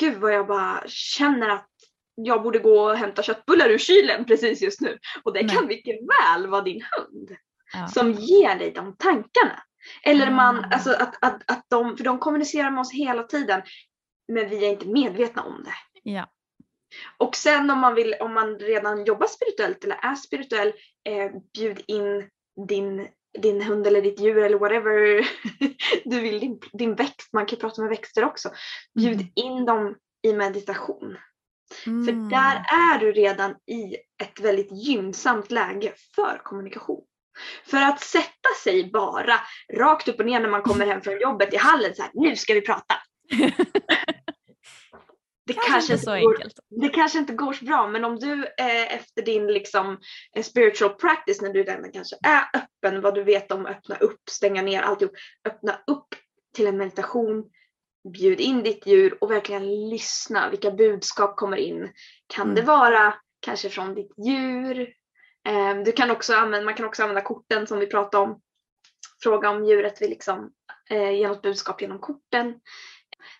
[0.00, 1.68] gud vad jag bara känner att
[2.14, 4.98] jag borde gå och hämta köttbullar ur kylen precis just nu.
[5.24, 5.56] Och det Nej.
[5.56, 7.36] kan mycket väl vara din hund
[7.72, 7.86] Ja.
[7.88, 9.62] som ger dig de tankarna.
[10.02, 10.68] Eller man, Ah.
[10.74, 13.62] alltså att, att, att de, för de kommunicerar med oss hela tiden
[14.32, 15.74] men vi är inte medvetna om det.
[16.10, 16.30] Ja.
[17.18, 20.72] Och sen om man, vill, om man redan jobbar spirituellt eller är spirituell,
[21.08, 22.28] eh, bjud in
[22.68, 25.28] din, din hund eller ditt djur eller whatever
[26.04, 28.50] du vill, din, din växt, man kan ju prata med växter också.
[28.98, 29.32] Bjud Mm.
[29.34, 31.16] in dem i meditation.
[31.84, 32.28] För Mm.
[32.28, 37.04] där är du redan i ett väldigt gynnsamt läge för kommunikation.
[37.66, 39.40] För att sätta sig bara
[39.78, 42.36] rakt upp och ner när man kommer hem från jobbet i hallen så här, nu
[42.36, 42.94] ska vi prata.
[45.46, 46.54] det Kanske kanske, inte så går, enkelt.
[46.80, 49.98] det kanske inte går så bra, men om du eh, efter din liksom,
[50.36, 54.20] eh, spiritual practice, när du redan kanske är öppen, vad du vet om öppna upp,
[54.30, 55.14] stänga ner alltihop,
[55.48, 56.08] öppna upp
[56.56, 57.44] till en meditation,
[58.12, 60.50] bjud in ditt djur och verkligen lyssna.
[60.50, 61.92] Vilka budskap kommer in?
[62.26, 62.54] Kan Mm.
[62.54, 64.88] det vara kanske från ditt djur?
[65.48, 68.40] Eh, du kan också använda, man kan också använda korten som vi pratade om.
[69.22, 70.52] Fråga om djuret vill liksom,
[70.90, 72.60] eh, ge något budskap genom korten.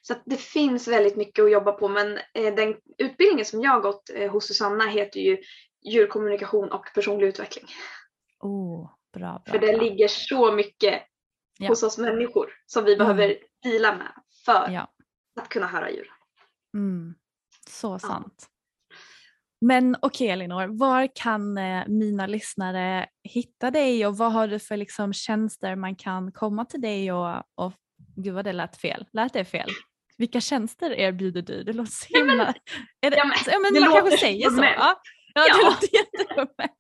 [0.03, 3.81] Så det finns väldigt mycket att jobba på men eh, den utbildningen som jag har
[3.81, 5.39] gått eh, hos Susanna heter ju
[5.83, 7.67] djurkommunikation och personlig utveckling.
[8.41, 9.83] Oh, bra, bra, För det bra.
[9.83, 11.03] ligger så mycket
[11.59, 11.69] Ja.
[11.69, 12.99] hos oss människor som vi Mm.
[13.07, 14.13] behöver deala med
[14.45, 14.93] för Ja.
[15.41, 16.13] att kunna höra djur.
[16.75, 17.15] Mm.
[17.69, 18.50] Så sant.
[19.61, 24.77] Men okej Elinor, var kan eh, mina lyssnare hitta dig och vad har du för
[24.77, 27.73] liksom, tjänster man kan komma till dig och, och
[28.16, 29.70] gud vad det lät fel, lät det fel?
[30.19, 31.62] Vilka tjänster erbjuder du?
[31.62, 32.55] Det låter så himla...
[33.01, 34.62] är det, ja, men ja, men det man kanske säger så.
[34.62, 34.97] Ja,
[35.35, 36.73] ja, det låter jätteformellt.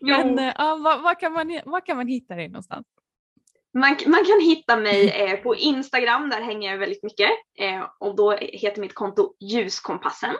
[0.00, 2.86] men eh, ja, var, var, kan man, var kan man hitta dig någonstans?
[3.74, 7.30] Man, man kan hitta mig eh, på Instagram, där hänger jag väldigt mycket.
[7.58, 10.34] Eh, och då heter mitt konto Ljuskompassen.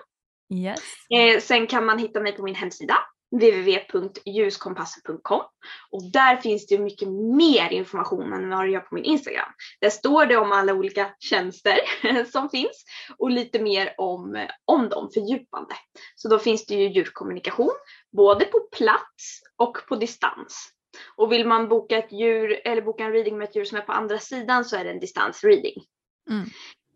[0.54, 0.80] Yes.
[1.10, 2.96] Eh, sen kan man hitta mig på min hemsida
[3.32, 5.42] www.ljuskompassen.com
[5.90, 9.48] och där finns det mycket mer information än vad det gör på min Instagram.
[9.80, 11.78] Där står det om alla olika tjänster
[12.32, 12.84] som finns
[13.18, 15.74] och lite mer om, om dem, fördjupande.
[16.16, 17.72] Så då finns det ju djurkommunikation
[18.16, 20.72] både på plats och på distans.
[21.16, 23.82] Och vill man boka ett djur eller boka en reading med ett djur som är
[23.82, 25.82] på andra sidan så är det en distansreading.
[26.30, 26.44] Mm.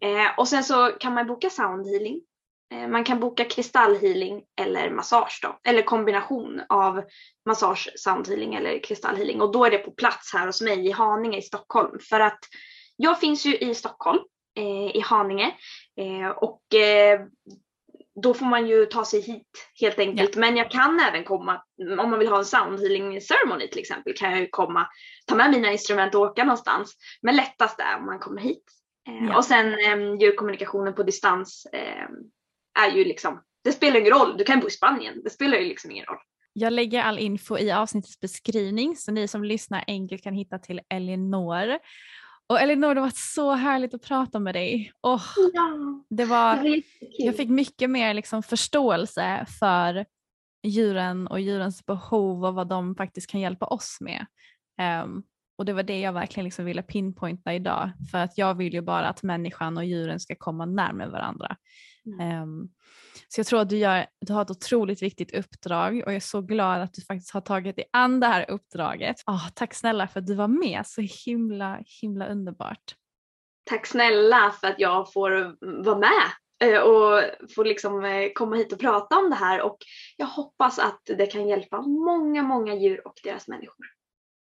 [0.00, 2.20] Eh, och sen så kan man boka soundhealing
[2.72, 7.04] Eh, Man kan boka kristallhealing eller massage då, eller kombination av
[7.48, 11.38] massage, soundhealing eller kristallhealing och då är det på plats här hos mig i Haninge
[11.38, 12.38] i Stockholm för att
[12.96, 14.20] jag finns ju i Stockholm,
[14.56, 15.54] eh, i Haninge
[15.96, 17.20] eh, och eh,
[18.22, 20.36] då får man ju ta sig hit helt enkelt.
[20.36, 21.62] Men jag kan även komma,
[21.98, 24.86] om man vill ha en soundhealing ceremony till exempel, kan jag ju komma,
[25.26, 26.96] ta med mina instrument och åka någonstans.
[27.22, 28.64] Men lättast är om man kommer hit.
[29.08, 29.36] Eh, Ja.
[29.36, 32.08] Och sen eh, djurkommunikationen på distans eh,
[32.84, 35.64] är ju liksom, det spelar ingen roll, du kan bo i Spanien, det spelar ju
[35.64, 36.18] liksom ingen roll.
[36.52, 40.80] Jag lägger all info i avsnittets beskrivning så ni som lyssnar enkelt kan hitta till
[40.88, 41.78] Elinor.
[42.48, 44.92] Och Elinor, det var så härligt att prata med dig.
[45.02, 46.82] Åh, Ja, det var,
[47.18, 50.04] jag fick mycket mer liksom förståelse för
[50.66, 54.26] djuren och djurens behov och vad de faktiskt kan hjälpa oss med.
[54.80, 55.22] Ehm,
[55.58, 58.80] och det var det jag verkligen liksom ville pinpointa idag för att jag vill ju
[58.80, 61.56] bara att människan och djuren ska komma närmare varandra.
[62.06, 62.20] Mm.
[62.20, 62.68] Ehm,
[63.28, 66.20] så jag tror att du, gör, du har ett otroligt viktigt uppdrag och jag är
[66.20, 69.16] så glad att du faktiskt har tagit dig an det här uppdraget.
[69.26, 72.94] Ah, tack snälla för att du var med, så himla himla underbart.
[73.64, 76.30] Tack snälla för att jag får vara med
[76.62, 77.22] eh, och
[77.54, 79.78] få liksom eh, komma hit och prata om det här och
[80.16, 83.95] jag hoppas att det kan hjälpa många, många djur och deras människor.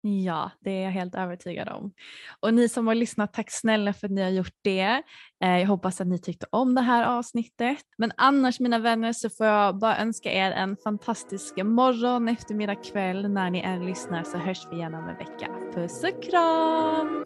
[0.01, 1.91] Ja, det är jag helt övertygad om.
[2.39, 5.01] Och ni som har lyssnat, tack snälla för att ni har gjort det.
[5.43, 7.77] Eh, Jag hoppas att ni tyckte om det här avsnittet.
[7.97, 13.29] Men annars mina vänner så får jag bara önska er en fantastisk morgon, eftermiddag, kväll.
[13.29, 15.47] När ni än lyssnar så hörs vi igen om en vecka.
[15.73, 17.25] Puss och kram!